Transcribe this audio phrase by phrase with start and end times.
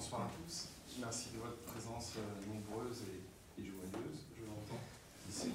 [0.00, 0.68] Bonsoir à tous.
[0.98, 4.80] Merci de votre présence euh, nombreuse et, joyeuse, je l'entends,
[5.28, 5.52] ici.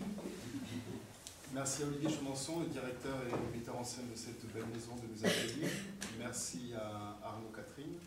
[1.51, 5.09] Merci à Olivier Chemançon, le directeur et metteur en scène de cette belle maison, de
[5.09, 5.67] nous accueillir.
[6.19, 7.97] Merci à Arnaud Catherine,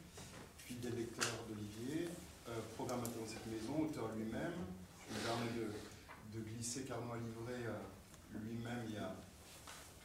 [0.59, 2.07] fidèle lecteur d'Olivier,
[2.47, 4.63] euh, programmateur de cette maison, auteur lui-même.
[5.11, 9.13] Je me permets de, glisser qu'Arnaud a livré euh, lui-même il y a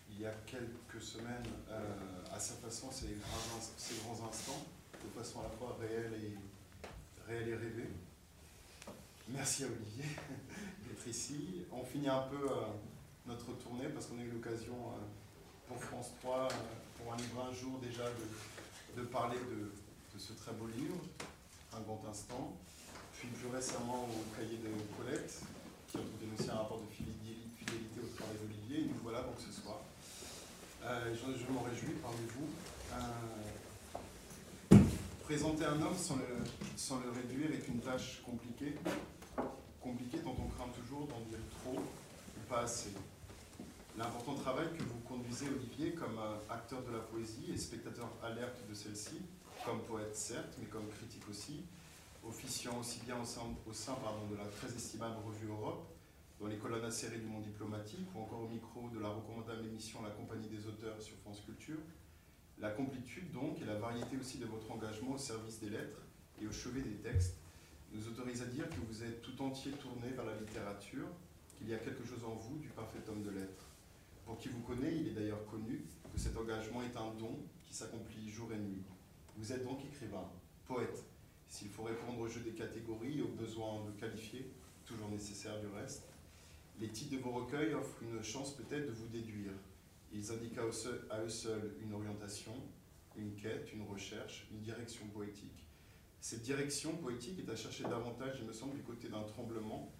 [0.09, 1.45] il y a quelques semaines
[2.31, 3.15] à sa façon ces
[4.03, 4.65] grands instants
[5.01, 7.89] de façon à la fois réelle et, réelle et rêvée.
[9.29, 10.03] Merci à Olivier
[10.87, 11.65] d'être ici.
[11.71, 12.65] On finit un peu euh,
[13.25, 16.47] notre tournée parce qu'on a eu l'occasion euh, pour France 3, euh,
[16.97, 18.03] pour un livre un jour déjà,
[18.97, 20.95] de, parler de, ce très beau livre,
[21.75, 22.53] Un grand instant.
[23.17, 25.41] Puis plus récemment au cahier de Colette,
[25.89, 28.89] qui ont dénoncé un rapport de fidélité au travail d'Olivier.
[28.89, 29.79] Nous voilà donc ce soir.
[30.83, 33.62] je m'en réjouis parmi vous.
[35.33, 38.75] Présenter un homme sans le, réduire est une tâche compliquée,
[39.81, 42.91] compliquée dont on craint toujours d'en dire trop ou pas assez.
[43.97, 48.75] L'important travail que vous conduisez, Olivier, comme acteur de la poésie et spectateur alerte de
[48.75, 49.23] celle-ci,
[49.65, 51.65] comme poète certes, mais comme critique aussi,
[52.23, 53.95] officiant aussi bien au sein,
[54.29, 55.87] de la très estimable revue Europe,
[56.39, 60.03] dans les colonnes acérées du monde diplomatique, ou encore au micro de la recommandable émission
[60.03, 61.79] La Compagnie des auteurs sur France Culture,
[62.59, 66.01] la complétude, donc, et la variété aussi de votre engagement au service des lettres
[66.41, 67.37] et au chevet des textes
[67.93, 71.07] nous autorise à dire que vous êtes tout entier tourné vers la littérature,
[71.57, 73.67] qu'il y a quelque chose en vous du parfait homme de lettres.
[74.25, 77.73] Pour qui vous connaît, il est d'ailleurs connu que cet engagement est un don qui
[77.73, 78.83] s'accomplit jour et nuit.
[79.37, 80.27] Vous êtes donc écrivain,
[80.65, 81.03] poète,
[81.49, 84.49] s'il faut répondre au jeu des catégories et au besoin de qualifier,
[84.85, 86.07] toujours nécessaire du reste.
[86.79, 89.51] Les titres de vos recueils offrent une chance peut-être de vous déduire,
[90.13, 92.53] ils indiquent à eux seuls une orientation,
[93.15, 95.65] une quête, une recherche, une direction poétique.
[96.19, 99.91] Cette direction poétique est à chercher davantage, il me semble, du côté d'un tremblement,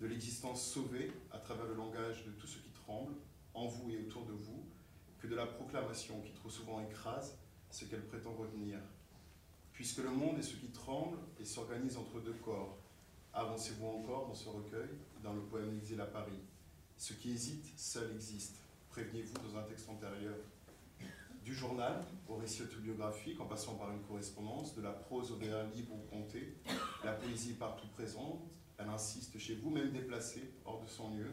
[0.00, 3.14] de l'existence sauvée à travers le langage de tout ce qui tremble,
[3.54, 4.64] en vous et autour de vous,
[5.18, 7.38] que de la proclamation qui trop souvent écrase
[7.70, 8.78] ce qu'elle prétend retenir.
[9.72, 12.78] Puisque le monde est ce qui tremble et s'organise entre deux corps,
[13.32, 14.88] avancez-vous encore dans ce recueil,
[15.22, 16.40] dans le poème Exil à Paris?
[16.96, 18.56] Ce qui hésite, seul existe
[19.00, 20.36] prévenez-vous dans un texte antérieur.
[21.42, 25.66] Du journal au récit autobiographique, en passant par une correspondance, de la prose au vers
[25.70, 26.58] libre ou compté,
[27.02, 28.42] la poésie partout présente,
[28.76, 31.30] elle insiste chez vous, même déplacée, hors de son lieu,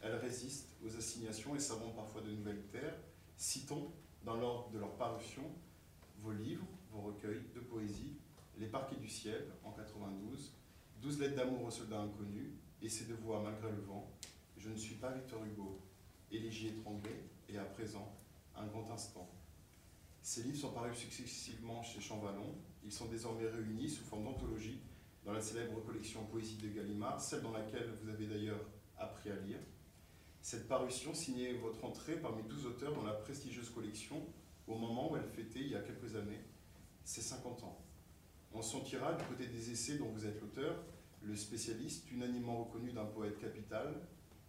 [0.00, 2.96] elle résiste aux assignations et savons parfois de nouvelles terres.
[3.36, 3.92] Citons,
[4.24, 5.44] dans l'ordre de leur parution,
[6.20, 8.16] vos livres, vos recueils de poésie,
[8.58, 10.54] Les Parquets du Ciel, en 92,
[11.02, 14.10] 12 lettres d'amour aux soldats inconnus, et ces deux voix malgré le vent,
[14.56, 15.80] Je ne suis pas Victor Hugo,
[16.30, 18.16] Élégie étranglée et à présent
[18.54, 19.28] Un grand instant.
[20.22, 22.54] Ces livres sont parus successivement chez Champvallon.
[22.84, 24.80] Ils sont désormais réunis sous forme d'anthologie
[25.24, 28.64] dans la célèbre collection Poésie de Gallimard, celle dans laquelle vous avez d'ailleurs
[28.96, 29.58] appris à lire.
[30.40, 34.24] Cette parution signait votre entrée parmi 12 auteurs dans la prestigieuse collection
[34.66, 36.44] au moment où elle fêtait, il y a quelques années,
[37.04, 37.84] ses 50 ans.
[38.52, 40.76] On sentira du côté des essais dont vous êtes l'auteur,
[41.22, 43.94] le spécialiste unanimement reconnu d'un poète capital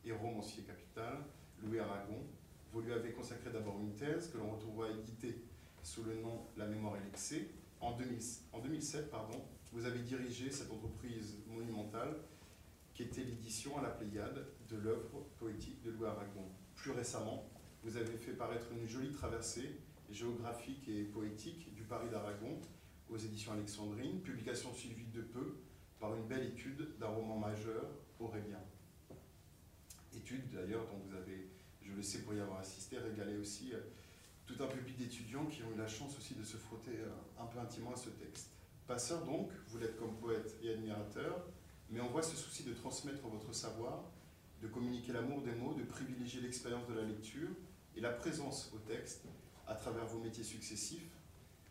[0.06, 1.26] et romancier capital,
[1.64, 2.26] Louis Aragon.
[2.72, 5.44] Vous lui avez consacré d'abord une thèse que l'on retrouvera éditée
[5.84, 7.50] sous le nom La mémoire et l'excès.
[7.80, 12.16] En, 2007, pardon, vous avez dirigé cette entreprise monumentale
[12.94, 16.46] qui était l'édition à la Pléiade de l'œuvre poétique de Louis Aragon.
[16.76, 17.50] Plus récemment,
[17.84, 19.80] vous avez fait paraître une jolie traversée
[20.10, 22.60] géographique et poétique du Paris d'Aragon
[23.10, 25.58] aux éditions Alexandrine, publication suivie de peu
[26.00, 27.86] par une belle étude d'un roman majeur,
[28.20, 28.62] Aurélien
[30.16, 31.51] étude d'ailleurs dont vous avez,
[31.92, 33.80] je le sais pour y avoir assisté, régalé aussi euh,
[34.46, 37.46] tout un public d'étudiants qui ont eu la chance aussi de se frotter euh, un
[37.46, 38.50] peu intimement à ce texte.
[38.88, 41.46] Passeur donc, vous l'êtes comme poète et admirateur,
[41.90, 44.04] mais on voit ce souci de transmettre votre savoir,
[44.62, 47.50] de communiquer l'amour des mots, de privilégier l'expérience de la lecture
[47.96, 49.26] et la présence au texte
[49.68, 51.10] à travers vos métiers successifs.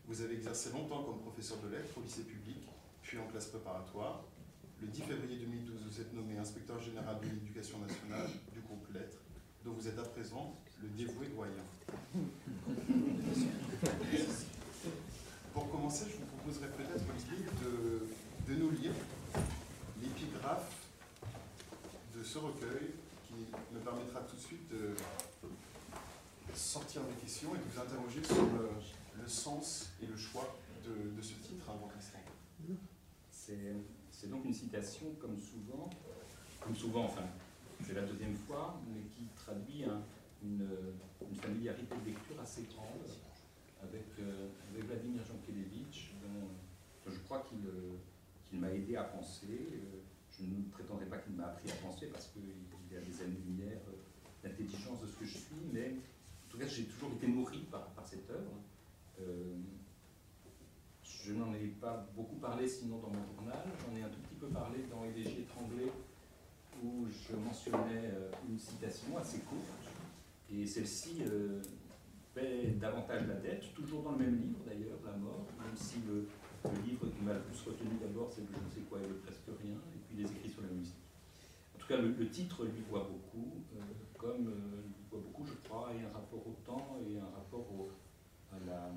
[0.05, 2.57] Vous avez exercé longtemps comme professeur de lettres au lycée public,
[3.01, 4.23] puis en classe préparatoire.
[4.81, 9.21] Le 10 février 2012, vous êtes nommé inspecteur général de l'éducation nationale du groupe Lettres,
[9.65, 11.53] dont vous êtes à présent le dévoué doyen.
[15.53, 17.05] Pour commencer, je vous proposerai peut-être,
[17.63, 18.07] de,
[18.51, 18.93] de nous lire
[20.01, 20.87] l'épigraphe
[22.15, 22.91] de ce recueil
[23.27, 23.33] qui
[23.73, 24.95] me permettra tout de suite de
[26.53, 31.33] sortir des questions et de vous interroger sur le, sens et le choix de, ce
[31.33, 32.19] titre, Un grand instant.
[33.31, 33.75] C'est
[34.21, 35.89] c'est donc une citation, comme souvent,
[36.59, 37.23] comme souvent, enfin,
[37.83, 39.83] c'est la deuxième fois, mais qui traduit
[40.43, 40.67] une,
[41.39, 43.07] familiarité de lecture assez grande
[43.81, 47.97] avec, euh, Vladimir Jankélévitch, dont je crois qu'il euh,
[48.45, 49.79] qu'il m'a aidé à penser.
[50.29, 52.43] je ne prétendrai pas qu'il m'a appris à penser parce qu'il
[52.91, 53.79] y a des années-lumière
[54.43, 55.95] d'intelligence de ce que je suis, mais
[56.45, 58.51] en tout cas, j'ai toujours été nourri par, par cette œuvre.
[61.03, 64.35] je n'en ai pas beaucoup parlé sinon dans mon journal, j'en ai un tout petit
[64.35, 65.91] peu parlé dans Élégie étranglée
[66.83, 68.11] où je mentionnais
[68.49, 69.93] une citation assez courte,
[70.51, 71.23] et celle-ci
[72.33, 76.27] paie davantage la dette, toujours dans le même livre d'ailleurs, La mort, même si le,
[76.85, 79.49] livre qui m'a le plus retenu d'abord, c'est Je ne sais quoi et le presque
[79.61, 80.95] rien, et puis les écrits sur la musique.
[81.75, 83.81] En tout cas, le, titre lui voit beaucoup, euh,
[84.17, 87.67] comme euh, lui voit beaucoup, je crois, et un rapport au temps et un rapport
[88.51, 88.91] à, la,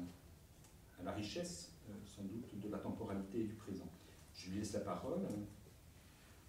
[1.00, 3.88] à, la, richesse, euh, sans doute, de la temporalité et du présent.
[4.34, 5.22] Je lui laisse la parole.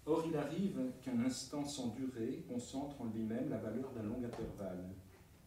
[0.08, 4.94] Or, il arrive qu'un instant sans durée concentre en lui-même la valeur d'un long intervalle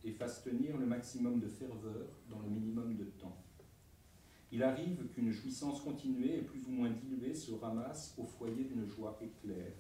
[0.03, 3.38] et fasse tenir le maximum de ferveur dans le minimum de temps.
[4.51, 8.85] Il arrive qu'une jouissance continuée et plus ou moins diluée se ramasse au foyer d'une
[8.85, 9.71] joie éclair.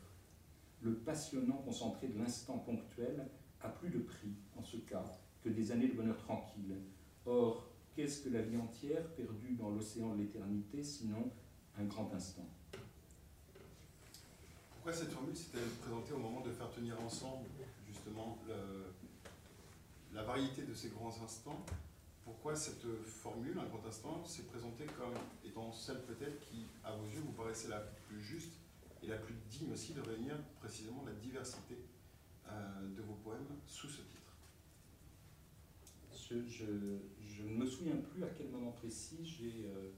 [0.81, 3.27] Le passionnant concentré de l'instant ponctuel
[3.59, 5.03] a plus de prix, en ce cas,
[5.43, 6.77] que des années de bonheur tranquille.
[7.25, 11.31] Or, qu'est-ce que la vie entière perdue dans l'océan de l'éternité, sinon
[11.77, 12.47] un grand instant?
[14.79, 17.43] Pourquoi cette formule s'est-elle présentée au moment de faire tenir ensemble,
[17.85, 18.37] justement,
[20.13, 21.65] la variété de ces grands instants,
[22.23, 25.15] pourquoi cette formule, un grand instant, s'est présentée comme
[25.45, 28.53] étant celle peut-être qui, à vos yeux, vous paraissait la plus juste
[29.03, 31.75] et la plus digne aussi de réunir précisément la diversité
[32.47, 34.31] euh, de vos poèmes sous ce titre?
[36.31, 39.89] Je, ne me souviens plus à quel moment précis euh,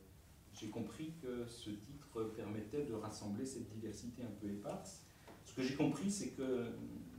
[0.53, 5.01] j'ai compris que ce titre permettait de rassembler cette diversité un peu éparse.
[5.45, 6.67] Ce que j'ai compris, c'est que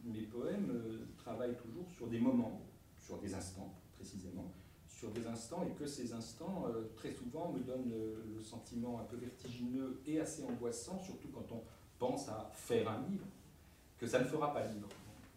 [0.04, 2.60] mes poèmes euh, travaillent toujours sur des moments
[3.02, 4.52] sur des instants précisément,
[4.88, 9.00] sur des instants, et que ces instants, euh, très souvent, me donnent euh, le sentiment
[9.00, 11.62] un peu vertigineux et assez angoissant, surtout quand on
[11.98, 13.26] pense à faire un livre,
[13.98, 14.88] que ça ne fera pas livre.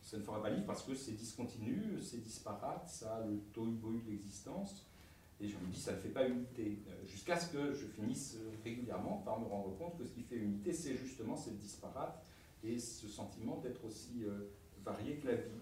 [0.02, 4.04] Ça ne fera pas livre parce que c'est discontinu, c'est disparate, ça a le tohu-bohu
[4.06, 4.86] de l'existence,
[5.42, 6.80] et je me dis, ça ne fait pas unité.
[6.88, 10.38] Euh, jusqu'à ce que je finisse régulièrement par me rendre compte que ce qui fait
[10.38, 12.24] unité, c'est justement cette disparate
[12.64, 14.26] et ce sentiment d'être aussi
[14.84, 15.62] varié que la vie.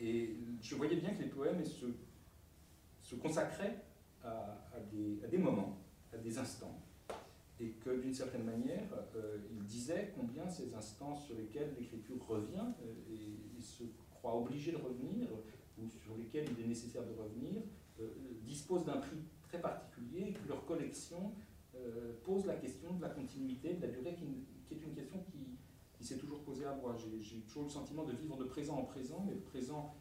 [0.00, 3.82] Et je voyais bien que les poèmes se, consacraient
[4.22, 4.58] à,
[4.92, 5.78] des, moments,
[6.12, 6.78] à des instants.
[7.58, 8.84] Et que d'une certaine manière,
[9.14, 14.72] euh, il disait combien ces instants sur lesquels l'écriture revient euh, et, se croit obligé
[14.72, 15.28] de revenir,
[15.78, 17.85] ou sur lesquels il est nécessaire de revenir, euh,
[18.44, 21.32] disposent d'un prix très particulier et que leur collection
[22.24, 26.18] pose la question de la continuité, de la durée, qui, est une question qui, s'est
[26.18, 26.94] toujours posé à moi.
[27.20, 29.94] J'ai toujours le sentiment de vivre de présent en présent, mais de présent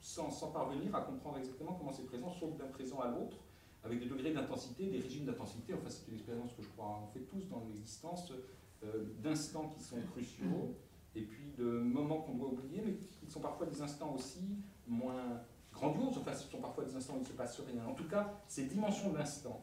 [0.00, 3.36] sans, parvenir à comprendre exactement comment ces présents sautent d'un présent à l'autre,
[3.84, 5.74] avec des degrés d'intensité, des régimes d'intensité.
[5.74, 8.32] Enfin, c'est une expérience que je crois on fait tous dans l'existence,
[8.84, 10.76] euh, d'instants qui sont cruciaux,
[11.14, 14.56] et puis de moments qu'on doit oublier, mais qui sont parfois des instants aussi
[14.86, 15.42] moins
[15.78, 16.18] grandioses.
[16.18, 17.82] Enfin, ce sont parfois des instants où il ne se passe rien.
[17.86, 19.60] En tout cas, ces dimensions d'instant,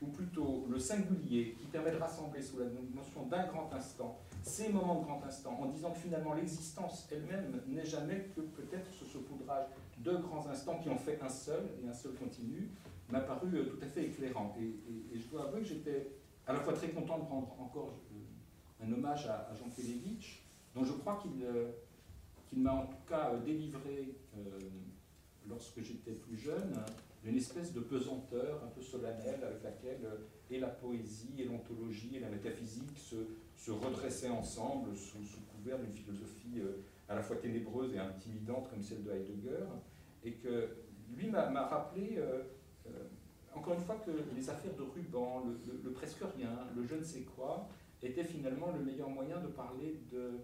[0.00, 4.68] ou plutôt le singulier, qui permet de rassembler sous la notion d'un grand instant, ces
[4.70, 9.04] moments de grand instant, en disant que finalement l'existence elle-même n'est jamais que peut-être ce
[9.04, 9.66] saupoudrage
[9.98, 12.70] de grands instants qui ont fait un seul, et un seul continu,
[13.10, 14.54] m'a paru euh, tout à fait éclairant.
[14.60, 16.12] Et, je dois avouer que j'étais
[16.46, 20.44] à la fois très content de rendre encore euh, un hommage à, Jean Kelevitch,
[20.74, 21.72] dont je crois qu'il euh,
[22.56, 24.14] m'a en tout cas délivré,
[25.48, 26.74] lorsque j'étais plus jeune,
[27.24, 30.08] d'une espèce de pesanteur un peu solennelle avec laquelle
[30.50, 33.16] et la poésie, et l'ontologie, et la métaphysique se,
[33.56, 35.18] se redressaient ensemble sous,
[35.56, 39.64] couvert d'une philosophie euh, à la fois ténébreuse et intimidante comme celle de Heidegger,
[40.24, 40.68] et que
[41.10, 42.42] lui m'a rappelé, euh,
[42.86, 42.90] euh,
[43.54, 45.44] encore une fois, que les affaires de ruban,
[45.84, 47.68] le, presque rien, le je ne sais quoi,
[48.02, 50.38] étaient finalement le meilleur moyen de parler de,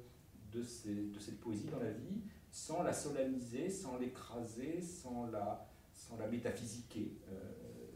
[0.52, 2.22] de, de cette poésie dans la vie,
[2.54, 7.10] sans la solenniser, sans l'écraser, sans la, sans la métaphysiquer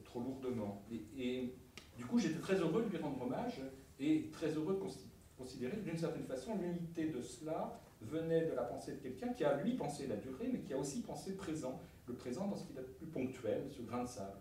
[0.05, 0.83] trop lourdement.
[1.17, 1.55] et
[1.97, 3.61] du coup, j'étais très heureux de lui rendre hommage
[4.01, 8.63] et très heureux de considérer que d'une certaine façon, l'unité de cela venait de la
[8.63, 11.81] pensée de quelqu'un qui a lui pensé la durée, mais qui a aussi pensé présent,
[12.07, 14.39] le présent dans ce qu'il a de plus ponctuel, ce grain de sable.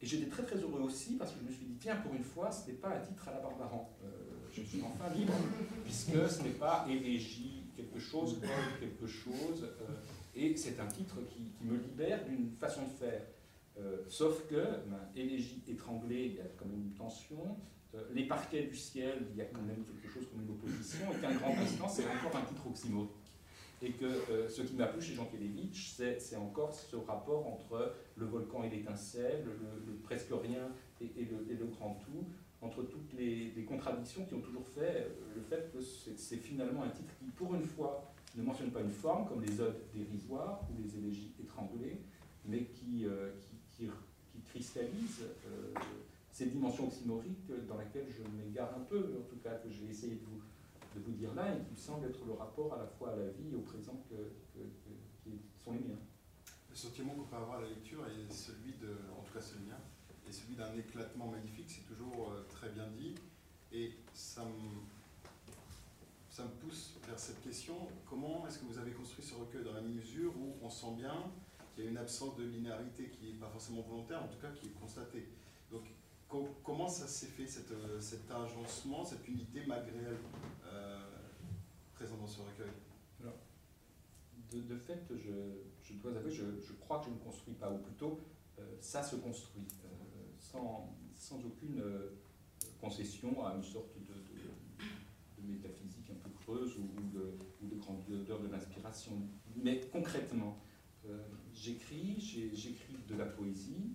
[0.00, 2.22] Et j'étais très très heureux aussi parce que je me suis dit, tiens, pour une
[2.22, 3.90] fois, ce n'est pas un titre à la Barbaran.
[4.04, 4.08] Euh,
[4.52, 5.32] je suis enfin libre,
[5.84, 8.40] puisque ce n'est pas élégie quelque chose,
[8.80, 9.62] quelque chose.
[9.62, 9.94] Euh,
[10.34, 13.22] et c'est un titre qui, qui me libère d'une façon de faire
[13.80, 17.56] euh, sauf que, ben, élégie étranglée, il y a comme une tension.
[17.94, 21.06] Euh, les parquets du ciel, il y a quand même quelque chose comme une opposition.
[21.12, 23.10] Et qu'un grand instant, c'est encore un titre oxymorique.
[23.80, 27.94] Et que euh, ce qui m'a plu chez Jean Kelevitch, c'est encore ce rapport entre
[28.16, 29.44] le volcan et l'étincelle,
[29.86, 32.26] le, presque rien et, le, grand tout,
[32.60, 36.88] entre toutes les, contradictions qui ont toujours fait euh, le fait que c'est finalement un
[36.90, 40.82] titre qui, pour une fois, ne mentionne pas une forme, comme les odes dérisoires ou
[40.82, 42.00] les élégies étranglées,
[42.44, 43.30] mais qui, euh,
[43.72, 43.88] qui,
[44.50, 45.74] cristallise euh,
[46.32, 50.14] ces dimensions oxymoriques dans laquelle je m'égare un peu, en tout cas que j'ai essayé
[50.14, 50.40] de vous,
[50.94, 53.16] de vous dire là, et qui me semble être le rapport à la fois à
[53.16, 54.14] la vie et au présent que,
[55.22, 55.98] qui sont les miens.
[56.70, 58.88] Le sentiment qu'on peut avoir à la lecture est celui de,
[59.18, 59.66] en tout cas c'est le
[60.28, 63.14] et celui d'un éclatement magnifique, c'est toujours euh, très bien dit,
[63.72, 64.78] et ça me,
[66.60, 67.74] pousse vers cette question,
[68.08, 71.32] comment est-ce que vous avez construit ce recueil dans la mesure où on sent bien
[71.74, 74.50] qu'il y a une absence de linéarité qui n'est pas forcément volontaire, en tout cas
[74.52, 75.28] qui est constatée?
[75.72, 75.82] Donc
[76.62, 80.18] comment ça s'est fait, euh, cet agencement, cette unité malgré elle
[80.66, 81.00] euh,
[81.94, 82.70] présente dans ce recueil?
[84.52, 88.20] De, fait, je, dois avouer, je, crois que je ne construis pas, ou plutôt,
[88.80, 89.66] ça se construit
[90.50, 92.10] sans, aucune euh,
[92.80, 94.14] concession à une sorte de,
[95.42, 96.88] métaphysique un peu creuse ou,
[97.66, 99.12] de, grandeur de l'inspiration.
[99.56, 100.58] Mais concrètement,
[101.06, 101.18] euh,
[101.54, 102.16] j'écris,
[102.52, 103.92] j'écris de la poésie.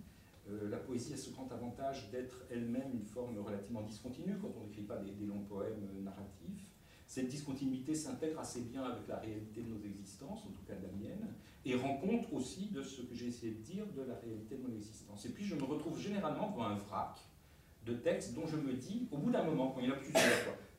[0.49, 4.65] Euh, la poésie a ce grand avantage d'être elle-même une forme relativement discontinue quand on
[4.65, 6.72] n'écrit pas des, longs poèmes narratifs.
[7.13, 10.81] Cette discontinuité s'intègre assez bien avec la réalité de nos existences, en tout cas de
[10.81, 11.27] la mienne,
[11.63, 14.67] et rend compte aussi de ce que j'ai essayé de dire de la réalité de
[14.67, 15.23] mon existence.
[15.27, 17.19] Et puis je me retrouve généralement devant un vrac
[17.85, 19.97] de textes dont je me dis, au bout d'un moment, quand il y en a
[19.97, 20.23] plusieurs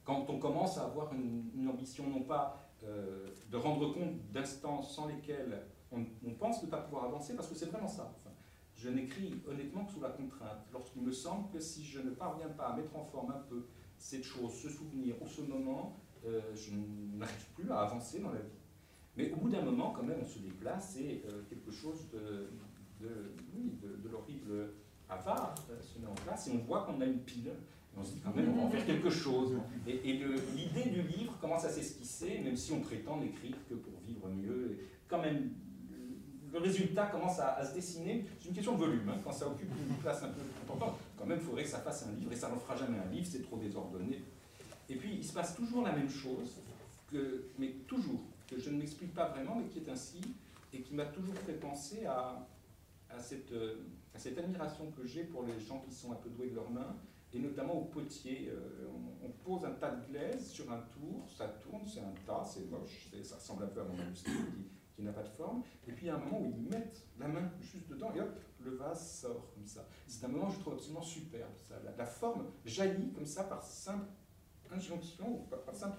[0.03, 5.07] quand on commence à avoir une, ambition non pas euh, de rendre compte d'instants sans
[5.07, 5.63] lesquels
[5.93, 8.13] on, pense ne pas pouvoir avancer, parce que c'est vraiment ça.
[8.75, 12.49] je n'écris honnêtement que sous la contrainte, lorsqu'il me semble que si je ne parviens
[12.49, 16.41] pas à mettre en forme un peu cette chose, ce souvenir ou ce moment, euh,
[16.55, 16.71] je
[17.19, 18.59] n'arrive plus à avancer dans la vie.
[19.17, 22.51] Mais au bout d'un moment, quand même, on se déplace et euh, quelque chose de,
[23.01, 24.71] de, l'horrible
[25.09, 27.49] avare euh, se met en place et on voit qu'on a une pile.
[27.49, 29.57] Et on se dit quand même, on va en faire quelque chose.
[29.87, 30.21] Et,
[30.57, 34.79] l'idée du livre commence à s'esquisser, même si on prétend n'écrire que pour vivre mieux.
[35.07, 35.51] Quand même,
[36.53, 38.25] le résultat commence à, se dessiner.
[38.41, 39.09] C'est une question de volume.
[39.09, 39.19] Hein.
[39.23, 42.07] quand ça occupe une place un peu importante, quand même, il faudrait que ça fasse
[42.07, 42.33] un livre.
[42.33, 44.23] Et ça ne fera jamais un livre, c'est trop désordonné.
[44.89, 46.61] Et puis, il se passe toujours la même chose,
[47.11, 50.21] que, mais toujours, que je ne m'explique pas vraiment, mais qui est ainsi,
[50.73, 52.47] et qui m'a toujours fait penser à,
[53.11, 56.71] à, cette, admiration que j'ai pour les gens qui sont un peu doués de leurs
[56.71, 56.97] mains,
[57.33, 58.49] et notamment au potier.
[58.49, 58.87] Euh,
[59.23, 62.71] on, pose un tas de glaise sur un tour, ça tourne, c'est un tas, c'est
[62.71, 64.33] moche, ça ressemble un peu à mon manuscrit
[64.97, 67.07] qui, n'a pas de forme, et puis il y a un moment où ils mettent
[67.19, 69.87] la main juste dedans, et hop, le vase sort comme ça.
[70.07, 71.53] C'est un moment, je trouve, absolument superbe.
[71.69, 71.75] Ça.
[71.85, 74.07] La, la, forme jaillit comme ça par simple
[74.75, 75.99] injonction, ou par simple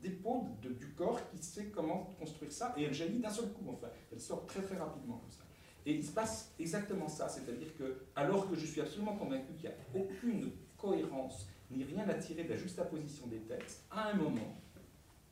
[0.00, 3.88] dépôt du corps qui sait comment construire ça, et elle jaillit d'un seul coup, enfin,
[4.12, 5.42] elle sort très très rapidement comme ça.
[5.84, 9.70] Et il se passe exactement ça, c'est-à-dire que, alors que je suis absolument convaincu qu'il
[9.70, 14.14] n'y a aucune cohérence, ni rien à tirer de la juxtaposition des textes, à un
[14.14, 14.60] moment,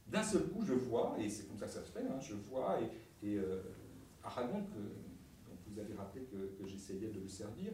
[0.06, 2.34] d'un seul coup, je vois, et c'est comme ça que ça se fait, hein, je
[2.34, 2.78] vois,
[3.22, 3.62] et, euh,
[4.22, 4.78] Aragon, que,
[5.48, 7.72] dont vous avez rappelé que, j'essayais de le servir,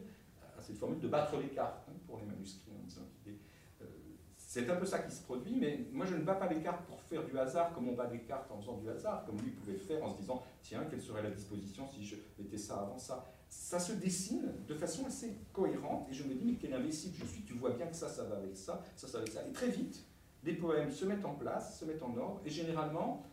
[0.57, 3.37] a cette formule de battre les cartes hein, pour les manuscrits, en disant qu'il est
[4.53, 6.85] c'est un peu ça qui se produit, mais moi je ne bats pas les cartes
[6.85, 9.51] pour faire du hasard comme on bat des cartes en faisant du hasard, comme lui
[9.51, 12.97] pouvait faire en se disant tiens, quelle serait la disposition si je mettais ça avant
[12.97, 13.31] ça?
[13.47, 17.25] Ça se dessine de façon assez cohérente et je me dis mais quel imbécile je
[17.27, 19.47] suis, tu vois bien que ça, ça va avec ça, ça, ça va avec ça.
[19.47, 20.05] Et très vite,
[20.43, 23.25] les poèmes se mettent en place, se mettent en ordre et généralement,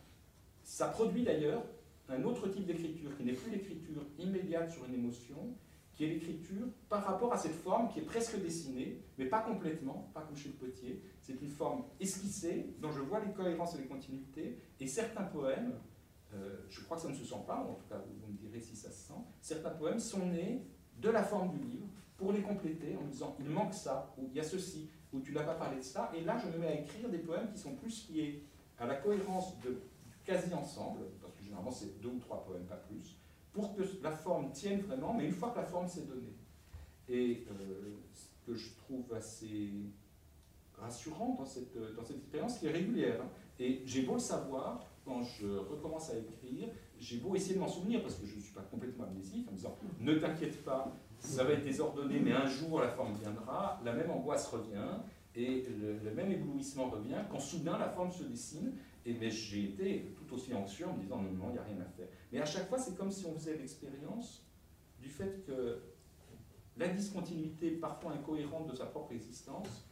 [0.63, 1.65] ça produit d'ailleurs
[2.07, 5.53] un autre type d'écriture qui n'est plus l'écriture immédiate sur une émotion,
[5.99, 10.09] qui est l'écriture par rapport à cette forme qui est presque dessinée, mais pas complètement,
[10.13, 11.03] pas comme chez le potier.
[11.19, 15.73] C'est une forme esquissée, dont je vois les cohérences et les continuités, et certains poèmes,
[16.33, 18.61] euh, je crois que ça ne se sent pas, en tout cas vous me direz
[18.61, 20.65] si ça se sent, certains poèmes sont nés
[21.01, 24.29] de la forme du livre pour les compléter en me disant il manque ça, ou
[24.29, 26.59] il y a ceci, ou tu n'as pas parlé de ça, et là je me
[26.59, 28.45] mets à écrire des poèmes qui sont plus liés
[28.77, 29.81] à la cohérence de,
[30.23, 33.18] quasi-ensemble, parce que généralement c'est deux ou trois poèmes, pas plus,
[33.59, 36.35] pour que la forme tienne vraiment, mais une fois que la forme s'est donnée.
[37.07, 39.69] Et euh, ce que je trouve assez
[40.73, 43.29] rassurant dans cette, dans cette expérience, qui est régulière, hein.
[43.59, 47.67] et j'ai beau le savoir, quand je recommence à écrire, j'ai beau essayer de m'en
[47.67, 50.95] souvenir, parce que je ne suis pas complètement amnésique, en me disant ne t'inquiète pas,
[51.19, 54.99] ça va être désordonné, mais un jour la forme viendra, la même angoisse revient,
[55.35, 58.73] et le, le même éblouissement revient, quand soudain la forme se dessine,
[59.05, 61.63] et mais j'ai été tout aussi anxieux en me disant non, non, il n'y a
[61.63, 62.07] rien à faire.
[62.31, 64.45] Mais à chaque fois, c'est comme si on faisait l'expérience
[64.99, 65.79] du fait que
[66.77, 69.89] la discontinuité, parfois incohérente de sa propre existence,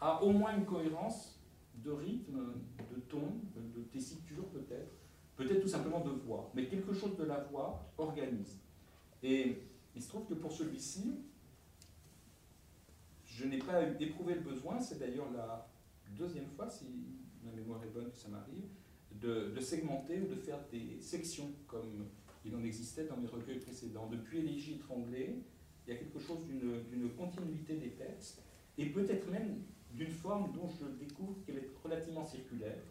[0.00, 1.40] a au moins une cohérence
[1.74, 2.54] de rythme,
[2.94, 4.92] de ton, de tessiture peut-être,
[5.36, 8.58] peut-être tout simplement de voix, mais quelque chose de la voix organise.
[9.22, 9.62] Et
[9.94, 11.20] il se trouve que pour celui-ci,
[13.24, 15.68] je n'ai pas éprouvé le besoin, c'est d'ailleurs la
[16.16, 16.86] deuxième fois, si
[17.46, 18.64] ma mémoire est bonne, que ça m'arrive,
[19.12, 22.06] de, segmenter ou de faire des sections comme
[22.44, 24.08] il en existait dans mes recueils précédents.
[24.10, 25.42] Depuis Élégie étranglée,
[25.86, 28.42] il y a quelque chose d'une continuité des textes,
[28.78, 29.62] et peut-être même
[29.92, 32.82] d'une forme dont je découvre qu'elle est relativement circulaire,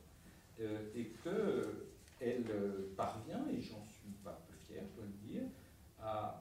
[0.60, 5.44] euh, et qu'elle euh, parvient, et j'en suis pas peu fier, je dois le dire,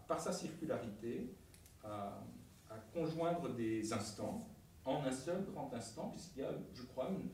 [0.06, 1.34] par sa circularité,
[1.82, 2.22] à,
[2.68, 4.46] à, conjoindre des instants
[4.84, 7.30] en un seul grand instant, puisqu'il y a, je crois, une,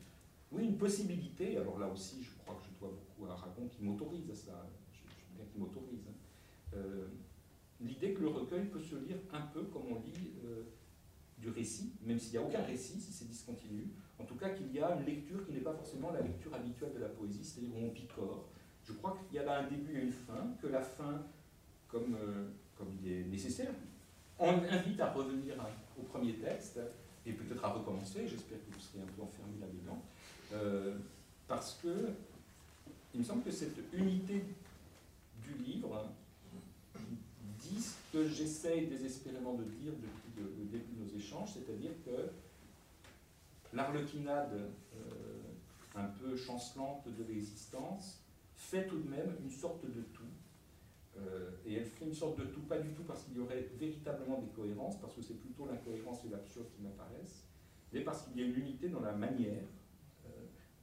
[0.51, 3.83] oui, une possibilité, alors là aussi, je crois que je dois beaucoup à Aragon qui
[3.83, 4.99] m'autorise à cela, je,
[5.35, 6.75] bien qu'il m'autorise, hein.
[6.75, 7.07] euh,
[7.79, 10.63] l'idée que le recueil peut se lire un peu comme on lit euh,
[11.37, 13.87] du récit, même s'il n'y a aucun récit, si c'est discontinu,
[14.19, 16.93] en tout cas qu'il y a une lecture qui n'est pas forcément la lecture habituelle
[16.93, 18.49] de la poésie, c'est-à-dire où on picore.
[18.83, 21.23] Je crois qu'il y a là un début et une fin, que la fin,
[21.87, 22.49] comme, euh,
[23.01, 23.73] il est nécessaire,
[24.39, 25.55] on invite à revenir
[25.97, 26.79] au premier texte
[27.25, 30.03] et peut-être à recommencer, j'espère que vous serez un peu enfermé là-dedans,
[30.53, 30.97] euh,
[31.47, 32.09] parce que
[33.13, 34.43] il me semble que cette unité
[35.43, 36.05] du livre
[37.59, 42.29] dit ce que j'essaye désespérément de dire depuis le, début de nos échanges, c'est-à-dire que
[43.73, 45.41] l'arlequinade euh,
[45.95, 48.21] un peu chancelante de l'existence
[48.55, 50.23] fait tout de même une sorte de tout.
[51.17, 53.67] Euh, et elle fait une sorte de tout, pas du tout parce qu'il y aurait
[53.77, 57.43] véritablement des cohérences, parce que c'est plutôt l'incohérence et l'absurde qui m'apparaissent,
[57.91, 59.63] mais parce qu'il y a une unité dans la manière,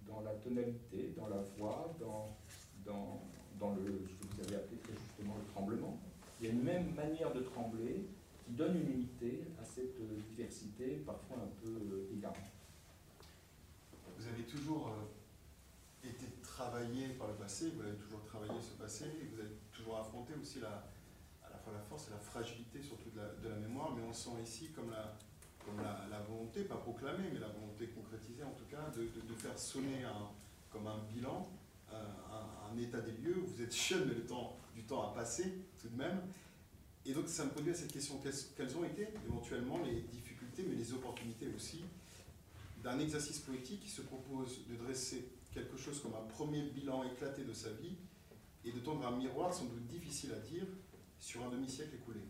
[0.09, 2.37] dans la tonalité, dans la voix, dans,
[2.85, 3.23] dans,
[3.59, 5.99] dans le, ce que vous avez appelé très justement le tremblement.
[6.41, 8.07] Il y a une même manière de trembler
[8.45, 9.99] qui donne une unité à cette
[10.31, 12.37] diversité parfois un peu euh, égarante
[14.19, 19.05] vous avez toujours euh, été travaillé par le passé, vous avez toujours travaillé ce passé,
[19.33, 20.91] vous avez toujours affronté aussi la,
[21.45, 24.43] à la fois la force et la fragilité surtout de la mémoire, mais on sent
[24.43, 25.15] ici comme la,
[25.69, 30.05] comme la, volonté, pas proclamée, mais la volonté concrétisée en tout cas, de, faire sonner
[30.71, 31.49] comme un bilan,
[31.93, 32.05] euh,
[32.71, 33.43] un, état des lieux.
[33.47, 36.21] Vous êtes jeune, mais le temps, du temps a passé tout de même.
[37.07, 38.21] Et donc ça me conduit à cette question,
[38.57, 41.85] quelles, ont été éventuellement les difficultés, mais les opportunités aussi
[42.83, 47.45] d'un exercice poétique qui se propose de dresser quelque chose comme un premier bilan éclaté
[47.45, 47.97] de sa vie
[48.65, 50.67] et de tendre un miroir sans doute difficile à dire
[51.19, 52.21] sur un demi-siècle écoulé?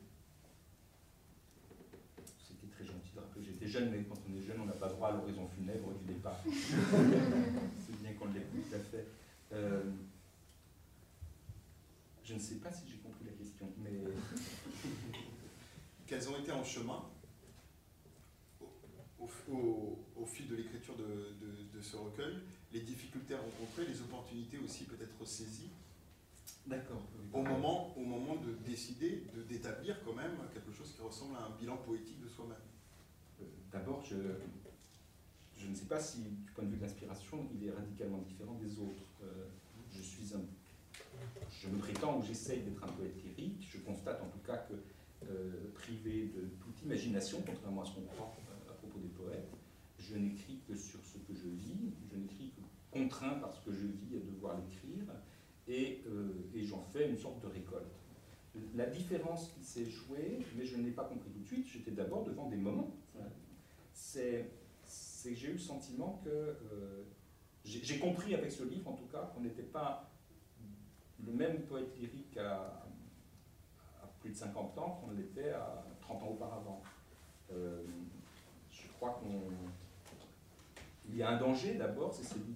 [2.39, 3.09] C'était très gentil
[3.69, 5.49] de rappeler j'étais jeune, mais quand on est jeune, on n'a pas droit à l'horizon
[5.49, 6.41] funèbre du départ.
[6.45, 9.07] C'est bien qu'on l'écoute tout à fait.
[9.53, 9.83] Euh,
[12.25, 13.93] je ne sais pas si j'ai compris la question, mais...
[16.07, 17.05] Quels ont été en chemin
[19.21, 22.35] au, au, au, fil de l'écriture de, de, de, ce recueil,
[22.73, 25.71] les difficultés rencontrées, les opportunités aussi peut-être saisies.
[26.67, 27.03] D'accord.
[27.33, 31.45] Au moment, au moment de décider, de d'établir quand même quelque chose qui ressemble à
[31.45, 32.57] un bilan poétique de soi-même?
[33.69, 34.17] Euh, D'abord, je,
[35.67, 38.79] ne sais pas si, du point de vue de l'inspiration, il est radicalement différent des
[38.79, 39.03] autres.
[39.23, 39.47] Euh,
[41.61, 43.69] je me prétends ou j'essaye d'être un poète lyrique.
[43.73, 44.75] Je constate en tout cas que
[45.29, 48.35] euh, privé de toute imagination, contrairement à ce qu'on croit
[48.97, 49.49] des poètes,
[49.99, 53.73] je n'écris que sur ce que je vis, je n'écris que contraint par ce que
[53.73, 55.05] je vis à devoir l'écrire,
[55.69, 57.85] et, euh, et j'en fais une sorte de récolte.
[58.75, 61.91] La différence qui s'est jouée, mais je ne l'ai pas compris tout de suite, j'étais
[61.91, 62.93] d'abord devant des moments.
[64.01, 64.49] C'est
[65.29, 67.05] que j'ai eu le sentiment que euh,
[67.65, 70.11] j'ai compris avec ce livre, en tout cas, qu'on n'était pas
[71.25, 72.87] le même poète lyrique à,
[74.21, 76.83] plus de 50 ans qu'on l'était à 30 ans auparavant.
[77.53, 77.85] Euh,
[78.97, 79.21] crois
[81.07, 82.55] qu'il y a un danger d'abord, c'est celui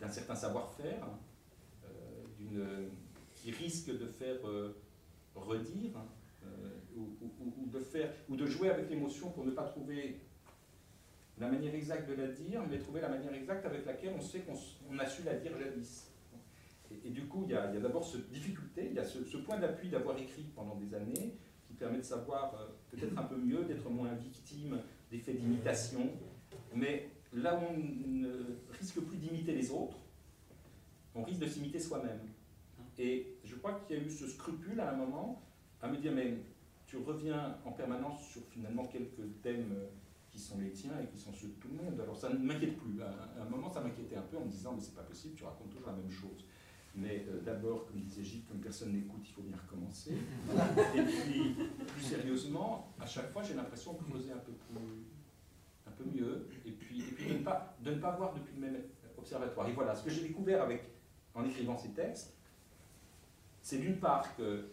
[0.00, 1.06] d'un certain savoir-faire,
[1.84, 2.88] euh,
[3.34, 4.40] qui risque de faire
[5.34, 5.92] redire,
[6.96, 10.20] ou, ou, de faire, ou de jouer avec l'émotion pour ne pas trouver
[11.38, 14.40] la manière exacte de la dire, mais trouver la manière exacte avec laquelle on sait
[14.40, 16.10] qu'on a su la dire jadis.
[16.90, 19.58] Et, et du coup, il y a, d'abord cette difficulté, il y a ce, point
[19.58, 23.64] d'appui d'avoir écrit pendant des années, qui permet de savoir euh, peut-être un peu mieux,
[23.64, 26.10] d'être moins victime d'effets d'imitation,
[26.74, 29.98] mais là où on ne risque plus d'imiter les autres,
[31.14, 32.20] on risque de s'imiter soi-même.
[32.98, 35.42] Et je crois qu'il y a eu ce scrupule à un moment
[35.82, 36.38] à me dire, mais
[36.86, 39.74] tu reviens en permanence sur finalement quelques thèmes
[40.36, 41.98] qui sont les tiens et qui sont ceux de tout le monde.
[41.98, 43.00] Alors ça ne m'inquiète plus.
[43.02, 45.44] À un moment, ça m'inquiétait un peu en me disant, mais c'est pas possible, tu
[45.44, 46.44] racontes toujours la même chose.
[46.94, 50.12] Mais euh, d'abord, comme disait Gilles, comme personne n'écoute, il faut bien recommencer.
[50.94, 54.76] Et puis, plus sérieusement, à chaque fois, j'ai l'impression de creuser un peu plus,
[55.86, 58.82] un peu mieux, et puis, de, ne pas, voir depuis le même
[59.18, 59.68] observatoire.
[59.68, 60.84] Et voilà, ce que j'ai découvert avec,
[61.34, 62.34] en écrivant ces textes,
[63.62, 64.68] c'est d'une part que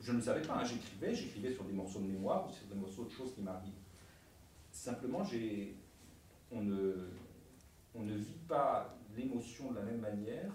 [0.00, 2.74] je ne savais pas, hein, j'écrivais, j'écrivais sur des morceaux de mémoire ou sur des
[2.74, 3.81] morceaux de choses qui m'arrivent
[4.82, 5.22] Simplement,
[6.50, 10.52] on ne, vit pas l'émotion de la même manière,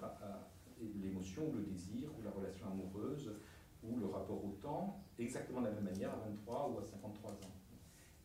[1.01, 3.31] l'émotion ou le désir ou la relation amoureuse
[3.85, 7.31] ou le rapport au temps, exactement de la même manière à 23 ou à 53
[7.31, 7.55] ans.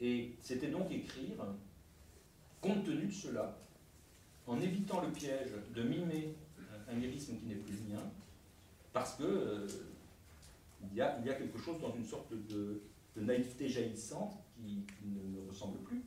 [0.01, 1.37] Et c'était donc écrire,
[2.61, 3.57] compte tenu de cela,
[4.49, 6.35] en évitant le piège de mimer
[6.89, 8.03] un lyrisme qui n'est plus le mien,
[8.93, 9.69] parce que euh,
[10.91, 12.83] il, y a, quelque chose dans une sorte de,
[13.15, 16.03] naïveté jaillissante qui, ne me ressemble plus.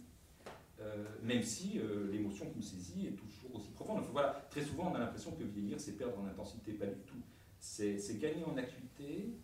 [0.79, 4.03] Euh, même si euh, l'émotion qui me saisit est toujours aussi profonde.
[4.11, 7.21] voilà, très souvent, on a l'impression que vieillir, c'est perdre en intensité, pas du tout.
[7.59, 9.37] C'est gagner en acuité,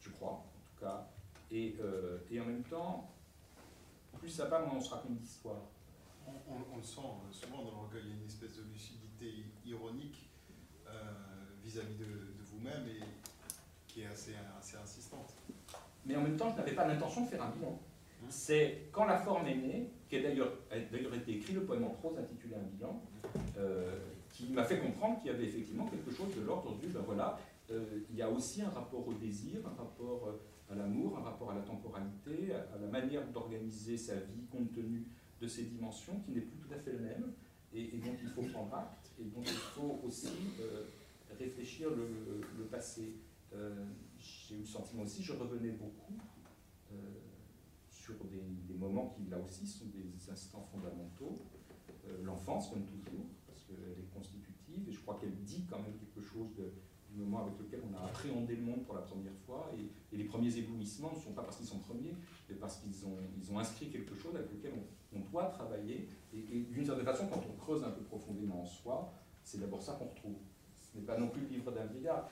[0.00, 1.08] je crois, en tout cas,
[1.50, 1.76] et,
[2.30, 3.14] et en même temps,
[4.18, 5.62] plus ça va, moins on se raconte d'histoire.
[6.48, 10.30] On, le sent souvent dans le recueil, il y a une espèce de lucidité ironique
[11.62, 12.06] vis-à-vis de,
[12.50, 13.00] vous-même et
[13.86, 15.34] qui est assez, assez insistante.
[16.04, 17.78] Mais en même temps, je n'avais pas l'intention de faire un bilan.
[18.28, 22.18] C'est quand la forme est née, qui a d'ailleurs été écrit le poème en prose
[22.18, 23.02] intitulé Un bilan,
[23.56, 23.98] euh,
[24.30, 27.38] qui m'a fait comprendre qu'il y avait effectivement quelque chose de l'ordre du ben voilà,
[27.70, 31.22] euh, il y a aussi un rapport au désir, un rapport euh, à l'amour, un
[31.22, 35.06] rapport à la temporalité, à, la manière d'organiser sa vie compte tenu
[35.40, 37.32] de ces dimensions qui n'est plus tout à fait la même
[37.72, 40.28] et, et dont il faut prendre acte et dont il faut aussi
[41.38, 43.14] réfléchir le, passé.
[44.18, 46.14] J'ai eu le sentiment aussi, je revenais beaucoup
[48.04, 51.40] sur des, moments qui, là aussi, sont des instants fondamentaux.
[52.06, 55.96] Euh, l'enfance, comme toujours, parce qu'elle est constitutive, et je crois qu'elle dit quand même
[55.96, 56.50] quelque chose
[57.08, 60.24] du moment avec lequel on a appréhendé le monde pour la première fois, et, les
[60.24, 62.14] premiers éblouissements ne sont pas parce qu'ils sont premiers,
[62.48, 64.74] mais parce qu'ils ont, ils ont inscrit quelque chose avec lequel
[65.14, 69.12] on, doit travailler, et, d'une certaine façon, quand on creuse un peu profondément en soi,
[69.42, 70.36] c'est d'abord ça qu'on retrouve
[70.74, 72.30] ce n'est pas non plus le livre d'un vieillard.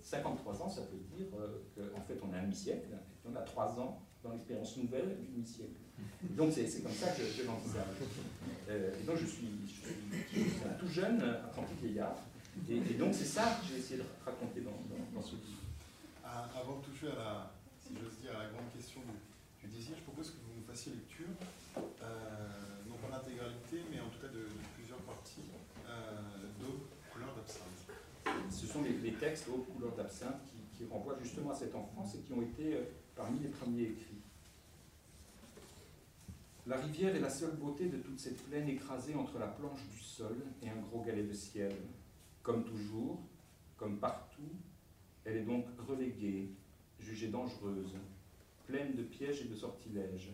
[0.00, 3.36] 53 euh, ans, ça veut dire euh, qu'en fait, on a un demi-siècle, et on
[3.36, 5.80] a 3 ans dans l'expérience nouvelle du demi-siècle.
[6.36, 7.96] Donc, c'est comme ça que je, l'envisage.
[8.68, 9.48] Euh, et donc, je suis,
[10.64, 12.16] un tout jeune apprenti vieillard.
[12.68, 14.76] Et, et donc, c'est ça que j'ai essayé de raconter dans,
[15.14, 15.64] dans, ce livre.
[16.24, 19.00] Avant de toucher à la, si j'ose dire, à la grande question
[19.62, 21.28] du, désir, je propose que vous nous fassiez lecture,
[22.88, 25.46] non pas l'intégralité, mais en tout cas de, de plusieurs parties
[26.58, 27.80] d'eau couleur d'absinthe
[28.50, 30.40] ce sont les, textes aux couleurs d'absinthe
[30.76, 32.84] qui, renvoient justement à cette enfance et qui ont été euh,
[33.20, 34.22] parmi les premiers écrits.
[36.66, 39.98] La rivière est la seule beauté de toute cette plaine écrasée entre la planche du
[39.98, 41.74] sol et un gros galet de ciel.
[42.42, 43.20] Comme toujours,
[43.76, 44.52] comme partout,
[45.24, 46.54] elle est donc reléguée,
[46.98, 47.94] jugée dangereuse,
[48.66, 50.32] pleine de pièges et de sortilèges.